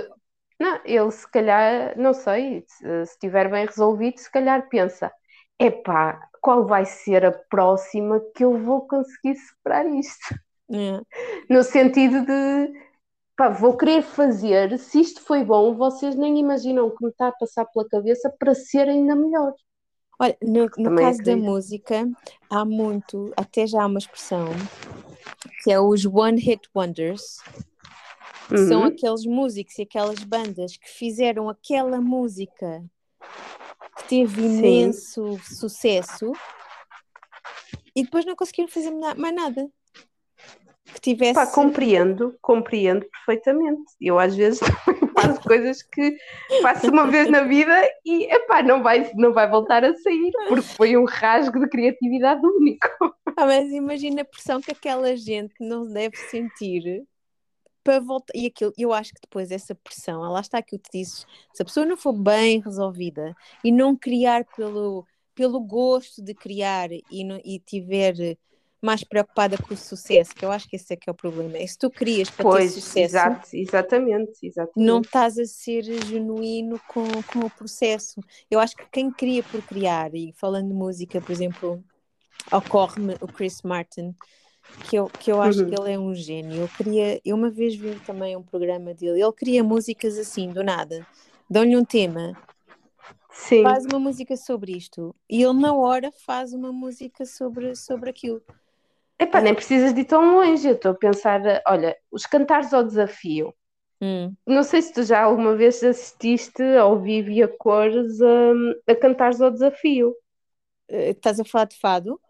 não, 0.60 0.80
ele 0.84 1.10
se 1.10 1.28
calhar, 1.28 1.98
não 1.98 2.14
sei, 2.14 2.64
se, 2.68 3.06
se 3.06 3.12
estiver 3.14 3.50
bem 3.50 3.66
resolvido, 3.66 4.18
se 4.18 4.30
calhar 4.30 4.68
pensa, 4.68 5.10
epá, 5.58 6.28
qual 6.44 6.66
vai 6.66 6.84
ser 6.84 7.24
a 7.24 7.32
próxima 7.32 8.20
que 8.34 8.44
eu 8.44 8.58
vou 8.62 8.86
conseguir 8.86 9.34
superar 9.34 9.86
isto? 9.86 10.38
É. 10.70 11.00
No 11.48 11.62
sentido 11.62 12.20
de 12.20 12.84
pá, 13.34 13.48
vou 13.48 13.74
querer 13.78 14.02
fazer, 14.02 14.78
se 14.78 15.00
isto 15.00 15.22
foi 15.22 15.42
bom, 15.42 15.74
vocês 15.74 16.14
nem 16.14 16.38
imaginam 16.38 16.86
o 16.86 16.90
que 16.90 17.02
me 17.02 17.10
está 17.10 17.28
a 17.28 17.32
passar 17.32 17.64
pela 17.64 17.88
cabeça 17.88 18.30
para 18.38 18.54
ser 18.54 18.90
ainda 18.90 19.16
melhor. 19.16 19.54
Olha, 20.20 20.36
no, 20.42 20.64
no 20.76 20.96
caso 20.96 21.20
acredito. 21.20 21.24
da 21.24 21.36
música, 21.36 22.10
há 22.50 22.62
muito, 22.62 23.32
até 23.38 23.66
já 23.66 23.82
há 23.82 23.86
uma 23.86 23.98
expressão, 23.98 24.48
que 25.62 25.72
é 25.72 25.80
os 25.80 26.04
One 26.04 26.38
Hit 26.38 26.68
Wonders, 26.76 27.38
que 28.48 28.56
uhum. 28.56 28.68
são 28.68 28.84
aqueles 28.84 29.24
músicos 29.24 29.78
e 29.78 29.82
aquelas 29.82 30.22
bandas 30.22 30.76
que 30.76 30.90
fizeram 30.90 31.48
aquela 31.48 32.02
música 32.02 32.84
que 34.04 34.08
teve 34.08 34.42
imenso 34.42 35.38
Sim. 35.38 35.54
sucesso 35.54 36.32
e 37.94 38.02
depois 38.02 38.24
não 38.24 38.34
conseguiram 38.34 38.68
fazer 38.68 38.90
mais 38.90 39.34
nada 39.34 39.68
que 40.92 41.00
tivesse. 41.00 41.34
Pá, 41.34 41.46
compreendo, 41.46 42.36
compreendo 42.40 43.06
perfeitamente. 43.06 43.82
Eu 44.00 44.18
às 44.18 44.36
vezes 44.36 44.60
faço 45.14 45.40
coisas 45.42 45.82
que 45.82 46.16
faço 46.62 46.90
uma 46.90 47.06
vez 47.06 47.28
na 47.28 47.42
vida 47.42 47.74
e 48.04 48.24
epá, 48.24 48.62
não, 48.62 48.82
vai, 48.82 49.10
não 49.14 49.32
vai 49.32 49.48
voltar 49.48 49.84
a 49.84 49.94
sair, 49.96 50.30
porque 50.48 50.62
foi 50.62 50.96
um 50.96 51.04
rasgo 51.04 51.58
de 51.58 51.68
criatividade 51.68 52.44
único. 52.46 52.88
Ah, 53.36 53.46
mas 53.46 53.70
imagina 53.72 54.22
a 54.22 54.24
pressão 54.24 54.60
que 54.60 54.70
aquela 54.70 55.16
gente 55.16 55.54
não 55.60 55.86
deve 55.90 56.16
sentir 56.16 57.04
para 57.84 58.00
voltar. 58.00 58.32
E 58.34 58.46
aquilo, 58.46 58.72
eu 58.76 58.92
acho 58.92 59.12
que 59.12 59.20
depois 59.20 59.50
essa 59.50 59.74
pressão, 59.74 60.20
lá 60.22 60.40
está 60.40 60.62
que 60.62 60.78
tu 60.78 60.90
dizes, 60.92 61.26
se 61.52 61.62
a 61.62 61.64
pessoa 61.64 61.84
não 61.84 61.96
for 61.96 62.14
bem 62.14 62.60
resolvida 62.60 63.36
e 63.62 63.70
não 63.70 63.94
criar 63.94 64.44
pelo, 64.56 65.06
pelo 65.34 65.60
gosto 65.60 66.22
de 66.22 66.34
criar 66.34 66.88
e, 66.90 67.22
não, 67.22 67.38
e 67.44 67.60
tiver 67.60 68.38
mais 68.80 69.02
preocupada 69.02 69.56
com 69.56 69.72
o 69.72 69.76
sucesso, 69.76 70.34
que 70.34 70.44
eu 70.44 70.52
acho 70.52 70.68
que 70.68 70.76
esse 70.76 70.92
é 70.92 70.96
que 70.96 71.08
é 71.08 71.12
o 71.12 71.14
problema. 71.14 71.56
É 71.56 71.66
se 71.66 71.78
tu 71.78 71.90
querias 71.90 72.28
para 72.28 72.42
pois, 72.42 72.74
ter 72.74 72.80
sucesso, 72.80 72.98
exato, 72.98 73.48
exatamente, 73.52 74.46
exatamente. 74.46 74.86
não 74.86 75.00
estás 75.00 75.38
a 75.38 75.46
ser 75.46 75.82
genuíno 75.82 76.78
com, 76.88 77.06
com 77.32 77.46
o 77.46 77.50
processo. 77.50 78.20
Eu 78.50 78.60
acho 78.60 78.76
que 78.76 78.84
quem 78.92 79.10
cria 79.10 79.42
por 79.42 79.62
criar, 79.62 80.14
e 80.14 80.34
falando 80.36 80.68
de 80.68 80.74
música, 80.74 81.18
por 81.18 81.32
exemplo, 81.32 81.82
ocorre-me 82.52 83.14
o 83.22 83.26
Chris 83.26 83.62
Martin, 83.62 84.14
que 84.88 84.96
eu, 84.96 85.08
que 85.08 85.30
eu 85.30 85.40
acho 85.40 85.62
uhum. 85.62 85.70
que 85.70 85.80
ele 85.80 85.92
é 85.92 85.98
um 85.98 86.14
gênio. 86.14 86.62
Eu 86.62 86.68
queria, 86.68 87.20
eu 87.24 87.36
uma 87.36 87.50
vez 87.50 87.74
vi 87.74 87.98
também 88.00 88.36
um 88.36 88.42
programa 88.42 88.94
dele, 88.94 89.22
ele 89.22 89.32
cria 89.32 89.62
músicas 89.62 90.18
assim, 90.18 90.50
do 90.50 90.62
nada, 90.62 91.06
dão-lhe 91.48 91.76
um 91.76 91.84
tema, 91.84 92.36
Sim. 93.30 93.62
faz 93.62 93.84
uma 93.84 93.98
música 93.98 94.36
sobre 94.36 94.72
isto, 94.72 95.14
e 95.28 95.42
ele 95.42 95.60
na 95.60 95.74
hora 95.74 96.10
faz 96.24 96.52
uma 96.52 96.72
música 96.72 97.24
sobre, 97.24 97.74
sobre 97.76 98.10
aquilo. 98.10 98.42
Epá, 99.18 99.40
nem 99.40 99.54
precisas 99.54 99.94
de 99.94 100.00
ir 100.00 100.04
tão 100.04 100.34
longe. 100.34 100.66
Eu 100.66 100.74
estou 100.74 100.90
a 100.90 100.94
pensar, 100.94 101.40
olha, 101.66 101.96
os 102.10 102.26
cantares 102.26 102.74
ao 102.74 102.82
desafio. 102.82 103.54
Hum. 104.00 104.34
Não 104.46 104.62
sei 104.62 104.82
se 104.82 104.92
tu 104.92 105.02
já 105.02 105.22
alguma 105.22 105.54
vez 105.54 105.82
assististe 105.82 106.62
ao 106.62 107.00
vivo 107.00 107.30
e 107.30 107.42
a 107.42 107.48
cores 107.48 108.20
a, 108.20 108.92
a 108.92 108.94
cantares 108.96 109.40
ao 109.40 109.50
desafio. 109.50 110.10
Uh, 110.90 111.10
estás 111.10 111.38
a 111.38 111.44
falar 111.44 111.66
de 111.66 111.78
fado? 111.78 112.20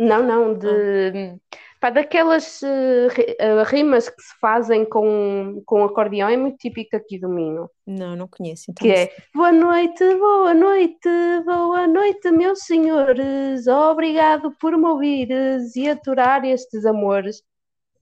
Não, 0.00 0.22
não, 0.22 0.54
de. 0.54 1.36
Ah 1.52 1.60
Pá, 1.80 1.88
daquelas 1.88 2.60
uh, 2.60 3.64
rimas 3.64 4.10
que 4.10 4.22
se 4.22 4.38
fazem 4.38 4.84
com, 4.84 5.62
com 5.64 5.82
acordeão 5.82 6.28
é 6.28 6.36
muito 6.36 6.58
típico 6.58 6.94
aqui 6.94 7.18
do 7.18 7.26
Minho. 7.26 7.70
Não, 7.86 8.14
não 8.14 8.28
conheço. 8.28 8.70
Então 8.70 8.86
que 8.86 8.92
é 8.92 9.10
Boa 9.34 9.50
noite, 9.50 10.04
boa 10.16 10.52
noite, 10.52 11.08
boa 11.46 11.86
noite, 11.86 12.30
meus 12.30 12.60
senhores. 12.64 13.66
Obrigado 13.66 14.54
por 14.60 14.76
me 14.76 14.84
ouvires 14.88 15.74
e 15.74 15.88
aturar 15.88 16.44
estes 16.44 16.84
amores. 16.84 17.42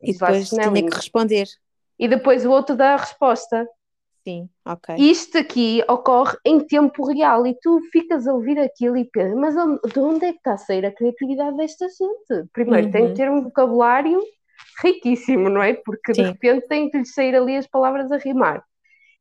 E 0.02 0.12
depois 0.12 0.48
tinha 0.48 0.72
que 0.72 0.96
responder. 0.96 1.46
E 1.96 2.08
depois 2.08 2.44
o 2.44 2.50
outro 2.50 2.74
dá 2.74 2.94
a 2.94 2.96
resposta. 2.96 3.64
Sim, 4.28 4.46
ok. 4.66 4.94
Isto 4.98 5.38
aqui 5.38 5.82
ocorre 5.88 6.36
em 6.44 6.60
tempo 6.60 7.06
real 7.06 7.46
e 7.46 7.54
tu 7.62 7.80
ficas 7.90 8.26
a 8.26 8.34
ouvir 8.34 8.58
aquilo 8.58 8.98
e 8.98 9.06
pensas, 9.06 9.34
mas 9.34 9.54
de 9.54 9.98
onde 9.98 10.26
é 10.26 10.32
que 10.32 10.36
está 10.36 10.52
a 10.52 10.58
sair 10.58 10.84
a 10.84 10.92
criatividade 10.92 11.56
desta 11.56 11.86
gente? 11.88 12.46
Primeiro 12.52 12.88
uhum. 12.88 12.92
tem 12.92 13.08
que 13.08 13.14
ter 13.14 13.30
um 13.30 13.42
vocabulário 13.42 14.20
riquíssimo, 14.84 15.48
não 15.48 15.62
é? 15.62 15.72
Porque 15.72 16.12
Sim. 16.12 16.24
de 16.24 16.28
repente 16.28 16.68
tem 16.68 16.90
que 16.90 16.98
lhe 16.98 17.06
sair 17.06 17.34
ali 17.34 17.56
as 17.56 17.66
palavras 17.66 18.12
a 18.12 18.18
rimar. 18.18 18.62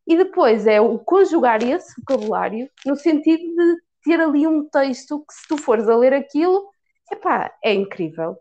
E 0.06 0.18
depois 0.18 0.68
é 0.68 0.82
o 0.82 1.00
conjugar 1.00 1.64
esse 1.64 1.94
vocabulário 2.02 2.70
no 2.86 2.98
sentido 2.98 3.44
de 3.44 3.78
ter 4.04 4.20
ali 4.20 4.46
um 4.46 4.68
texto 4.68 5.24
que 5.26 5.34
se 5.34 5.48
tu 5.48 5.56
fores 5.56 5.88
a 5.88 5.96
ler 5.96 6.14
aquilo, 6.14 6.70
epá, 7.10 7.54
é 7.64 7.74
incrível. 7.74 8.38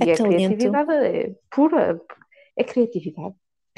É 0.00 0.06
e 0.06 0.12
a 0.12 0.16
criatividade 0.16 0.92
é 0.92 1.34
pura, 1.50 2.00
é 2.56 2.64
criatividade. 2.64 3.34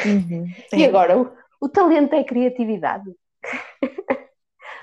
Uhum. 0.07 0.47
E 0.73 0.85
é. 0.85 0.87
agora, 0.87 1.17
o 1.61 1.69
talento 1.69 2.15
é 2.15 2.25
criatividade. 2.25 3.15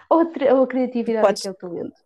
ou, 0.09 0.19
a, 0.19 0.53
ou 0.53 0.63
a 0.63 0.67
criatividade 0.67 1.25
podes... 1.25 1.45
é, 1.45 1.49
é 1.49 1.51
o 1.51 1.55
talento? 1.55 2.05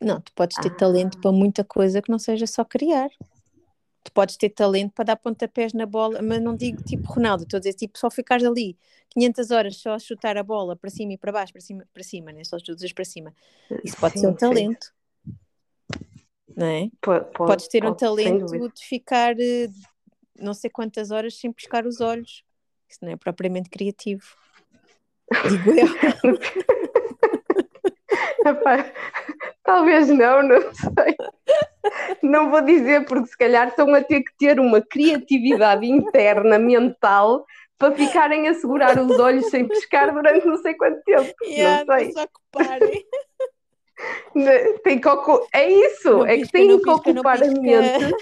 Não, 0.00 0.20
tu 0.20 0.32
podes 0.34 0.56
ter 0.56 0.70
ah. 0.70 0.76
talento 0.76 1.20
para 1.20 1.30
muita 1.30 1.62
coisa 1.62 2.00
que 2.00 2.10
não 2.10 2.18
seja 2.18 2.46
só 2.46 2.64
criar. 2.64 3.10
Tu 4.02 4.10
podes 4.12 4.36
ter 4.36 4.48
talento 4.48 4.92
para 4.94 5.04
dar 5.04 5.16
pontapés 5.16 5.74
na 5.74 5.84
bola, 5.84 6.22
mas 6.22 6.40
não 6.40 6.56
digo 6.56 6.82
tipo 6.82 7.06
Ronaldo, 7.12 7.42
estou 7.42 7.58
a 7.58 7.60
dizer 7.60 7.74
tipo 7.74 7.98
só 7.98 8.10
ficares 8.10 8.44
ali 8.44 8.78
500 9.10 9.50
horas 9.50 9.76
só 9.76 9.92
a 9.92 9.98
chutar 9.98 10.38
a 10.38 10.42
bola 10.42 10.74
para 10.74 10.88
cima 10.88 11.12
e 11.12 11.18
para 11.18 11.32
baixo, 11.32 11.52
para 11.52 11.60
cima, 11.60 11.86
para 11.92 12.02
cima, 12.02 12.32
né? 12.32 12.42
só 12.44 12.56
todos 12.58 12.92
para 12.94 13.04
cima. 13.04 13.34
Isso 13.84 13.96
pode 13.98 14.14
sim, 14.14 14.20
ser 14.20 14.26
um 14.28 14.34
talento. 14.34 14.86
Sim. 14.86 15.34
Não 16.56 16.66
é? 16.66 16.90
Pode, 17.00 17.24
pode, 17.26 17.50
Podes 17.50 17.68
ter 17.68 17.80
pode, 17.80 17.92
um 17.92 17.96
talento 17.96 18.68
de 18.70 18.84
ficar 18.84 19.38
eh, 19.38 19.68
não 20.38 20.54
sei 20.54 20.70
quantas 20.70 21.10
horas 21.10 21.38
sem 21.38 21.52
piscar 21.52 21.86
os 21.86 22.00
olhos. 22.00 22.42
Isso 22.90 22.98
não 23.02 23.12
é 23.12 23.16
propriamente 23.16 23.70
criativo. 23.70 24.24
Digo 25.48 25.70
eu. 25.70 25.86
talvez 29.62 30.08
não, 30.08 30.42
não 30.42 30.60
sei. 30.74 31.16
Não 32.22 32.50
vou 32.50 32.60
dizer, 32.62 33.04
porque 33.06 33.28
se 33.28 33.38
calhar 33.38 33.68
estão 33.68 33.94
a 33.94 34.02
ter 34.02 34.22
que 34.22 34.36
ter 34.38 34.58
uma 34.58 34.80
criatividade 34.82 35.86
interna, 35.86 36.58
mental, 36.58 37.44
para 37.78 37.94
ficarem 37.94 38.48
a 38.48 38.54
segurar 38.54 38.98
os 38.98 39.18
olhos 39.18 39.46
sem 39.46 39.66
pescar 39.66 40.12
durante 40.12 40.46
não 40.46 40.56
sei 40.58 40.74
quanto 40.74 41.00
tempo. 41.02 41.32
Yeah, 41.44 41.84
não 41.84 41.96
sei. 41.96 42.12
Só 42.12 42.26
que 42.26 42.32
parem. 42.52 43.04
Tem 44.82 45.00
que 45.00 45.08
É 45.52 45.70
isso, 45.70 46.10
não 46.10 46.26
é 46.26 46.36
pisca, 46.36 46.46
que 46.46 46.52
tem 46.52 46.68
que 46.68 46.76
pisca, 46.76 46.92
ocupar 46.92 47.42
a 47.42 47.46
mente. 47.46 48.14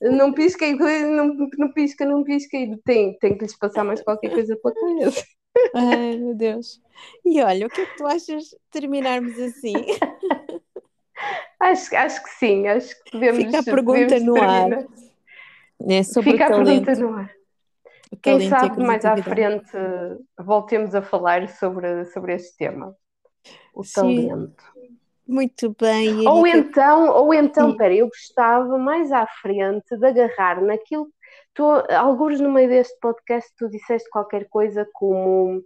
Não 0.00 0.32
pisca, 0.32 0.66
não, 1.06 1.36
não 1.58 1.72
pisca, 1.72 2.04
não 2.04 2.24
pisca, 2.24 2.56
e 2.56 2.76
tem, 2.78 3.18
tem 3.18 3.36
que 3.36 3.44
lhes 3.44 3.56
passar 3.56 3.84
mais 3.84 4.00
qualquer 4.02 4.30
coisa 4.30 4.56
pela 4.56 4.74
cabeça. 4.74 5.24
Ai, 5.74 6.16
meu 6.18 6.34
Deus. 6.34 6.80
E 7.24 7.42
olha, 7.42 7.66
o 7.66 7.70
que 7.70 7.80
é 7.80 7.86
que 7.86 7.96
tu 7.96 8.06
achas 8.06 8.44
de 8.44 8.56
terminarmos 8.70 9.38
assim? 9.38 9.74
acho, 11.60 11.96
acho 11.96 12.22
que 12.22 12.30
sim, 12.30 12.66
acho 12.66 12.94
que 13.04 13.12
devemos. 13.12 13.44
Fica 13.44 13.58
a 13.58 13.62
pergunta 13.62 14.20
no 14.20 14.40
ar. 14.40 14.86
É 15.88 16.02
sobre 16.02 16.32
Fica 16.32 16.46
a 16.46 16.50
pergunta 16.50 16.94
no 16.94 17.14
ar. 17.14 17.36
Quem 18.22 18.48
sabe 18.48 18.82
mais 18.82 19.04
à 19.04 19.16
frente 19.16 19.70
voltemos 20.38 20.94
a 20.94 21.02
falar 21.02 21.48
sobre, 21.48 22.04
sobre 22.06 22.34
este 22.34 22.56
tema. 22.56 22.94
O 23.74 23.82
sim. 23.84 24.28
talento. 24.28 24.75
Muito 25.26 25.74
bem. 25.80 26.26
Ou 26.26 26.46
então, 26.46 27.10
ou 27.10 27.34
então, 27.34 27.76
pera, 27.76 27.94
eu 27.94 28.06
gostava 28.06 28.78
mais 28.78 29.10
à 29.10 29.26
frente 29.26 29.96
de 29.96 30.06
agarrar 30.06 30.62
naquilo 30.62 31.10
tu, 31.56 31.64
alguns 31.90 32.38
no 32.38 32.50
meio 32.50 32.68
deste 32.68 32.96
podcast, 33.00 33.50
tu 33.56 33.68
disseste 33.68 34.08
qualquer 34.10 34.46
coisa 34.48 34.86
como 34.92 35.64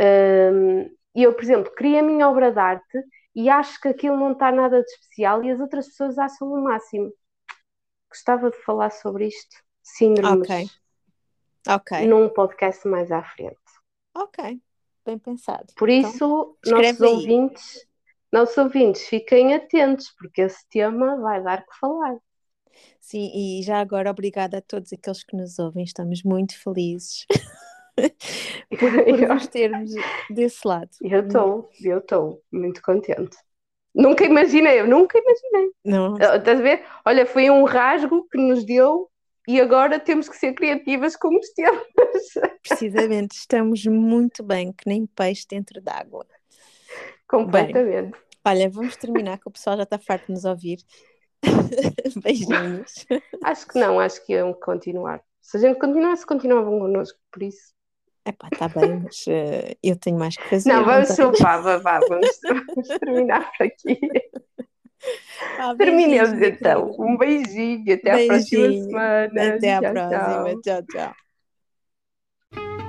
um, 0.00 0.90
eu, 1.14 1.34
por 1.34 1.44
exemplo, 1.44 1.72
criei 1.74 1.98
a 1.98 2.02
minha 2.02 2.28
obra 2.28 2.50
de 2.50 2.58
arte 2.58 3.04
e 3.34 3.48
acho 3.48 3.78
que 3.80 3.88
aquilo 3.88 4.16
não 4.16 4.32
está 4.32 4.50
nada 4.50 4.82
de 4.82 4.90
especial 4.90 5.44
e 5.44 5.50
as 5.50 5.60
outras 5.60 5.86
pessoas 5.88 6.18
acham 6.18 6.50
o 6.50 6.64
máximo. 6.64 7.12
Gostava 8.08 8.50
de 8.50 8.56
falar 8.62 8.90
sobre 8.90 9.28
isto, 9.28 9.56
síndromes, 9.82 10.48
okay. 10.48 10.66
Okay. 11.68 12.06
num 12.06 12.28
podcast 12.30 12.88
mais 12.88 13.12
à 13.12 13.22
frente. 13.22 13.58
Ok, 14.14 14.60
bem 15.04 15.18
pensado. 15.18 15.66
Por 15.76 15.90
então, 15.90 16.10
isso, 16.10 16.56
nossos 16.66 17.00
ouvintes, 17.00 17.86
nossos 18.32 18.56
ouvintes, 18.58 19.06
fiquem 19.06 19.54
atentos, 19.54 20.14
porque 20.18 20.42
esse 20.42 20.68
tema 20.68 21.20
vai 21.20 21.42
dar 21.42 21.64
que 21.64 21.78
falar. 21.78 22.16
Sim, 23.00 23.30
e 23.34 23.62
já 23.62 23.80
agora 23.80 24.10
obrigada 24.10 24.58
a 24.58 24.62
todos 24.62 24.92
aqueles 24.92 25.24
que 25.24 25.36
nos 25.36 25.58
ouvem, 25.58 25.84
estamos 25.84 26.22
muito 26.22 26.58
felizes 26.62 27.26
por, 28.78 29.04
por 29.04 29.28
nos 29.28 29.48
termos 29.48 29.90
desse 30.30 30.66
lado. 30.66 30.90
Eu 31.02 31.26
estou, 31.26 31.70
eu 31.82 31.98
estou 31.98 32.42
muito 32.52 32.80
contente. 32.82 33.36
Nunca 33.92 34.24
imaginei, 34.24 34.80
eu 34.80 34.86
nunca 34.86 35.18
imaginei. 35.18 35.72
Não. 35.84 36.14
Estás 36.14 36.60
a 36.60 36.62
ver? 36.62 36.84
Olha, 37.04 37.26
foi 37.26 37.50
um 37.50 37.64
rasgo 37.64 38.26
que 38.30 38.38
nos 38.38 38.64
deu 38.64 39.10
e 39.48 39.60
agora 39.60 39.98
temos 39.98 40.28
que 40.28 40.36
ser 40.36 40.54
criativas 40.54 41.16
com 41.16 41.36
os 41.36 41.50
temas. 41.50 41.82
Precisamente, 42.62 43.32
estamos 43.32 43.84
muito 43.86 44.44
bem, 44.44 44.72
que 44.72 44.86
nem 44.86 45.06
peixe 45.06 45.44
dentro 45.48 45.80
d'água. 45.80 46.24
Completamente. 47.30 48.10
Bem, 48.10 48.20
olha, 48.44 48.68
vamos 48.68 48.96
terminar, 48.96 49.38
que 49.38 49.46
o 49.46 49.52
pessoal 49.52 49.76
já 49.76 49.84
está 49.84 49.98
farto 49.98 50.26
de 50.26 50.32
nos 50.32 50.44
ouvir. 50.44 50.78
Beijinhos. 52.22 53.06
Acho 53.44 53.68
que 53.68 53.78
não, 53.78 54.00
acho 54.00 54.26
que 54.26 54.32
iam 54.32 54.52
continuar. 54.52 55.22
Se 55.40 55.56
a 55.56 55.60
gente 55.60 55.78
continuasse, 55.78 56.26
continuavam 56.26 56.80
connosco, 56.80 57.18
por 57.30 57.42
isso. 57.44 57.72
Epá, 58.26 58.48
está 58.52 58.68
bem, 58.68 59.00
mas 59.04 59.24
uh, 59.28 59.76
eu 59.82 59.96
tenho 59.96 60.18
mais 60.18 60.36
que 60.36 60.42
fazer. 60.42 60.68
Não, 60.68 60.84
vamos 60.84 61.08
soltar, 61.10 61.62
vá, 61.62 61.78
vá, 61.78 62.00
vamos, 62.00 62.28
vamos 62.66 62.88
terminar 62.98 63.50
por 63.56 63.66
aqui. 63.66 63.98
Ah, 65.58 65.74
Terminemos 65.76 66.42
então. 66.42 66.94
Um 66.98 67.16
beijinho, 67.16 67.94
até 67.94 68.26
beijinho. 68.26 68.26
à 68.26 68.28
próxima 68.28 68.72
semana. 68.72 69.54
Até 69.54 69.74
à 69.74 69.80
próxima. 69.80 70.60
tchau. 70.62 70.82
tchau. 70.82 71.14
tchau. 72.52 72.79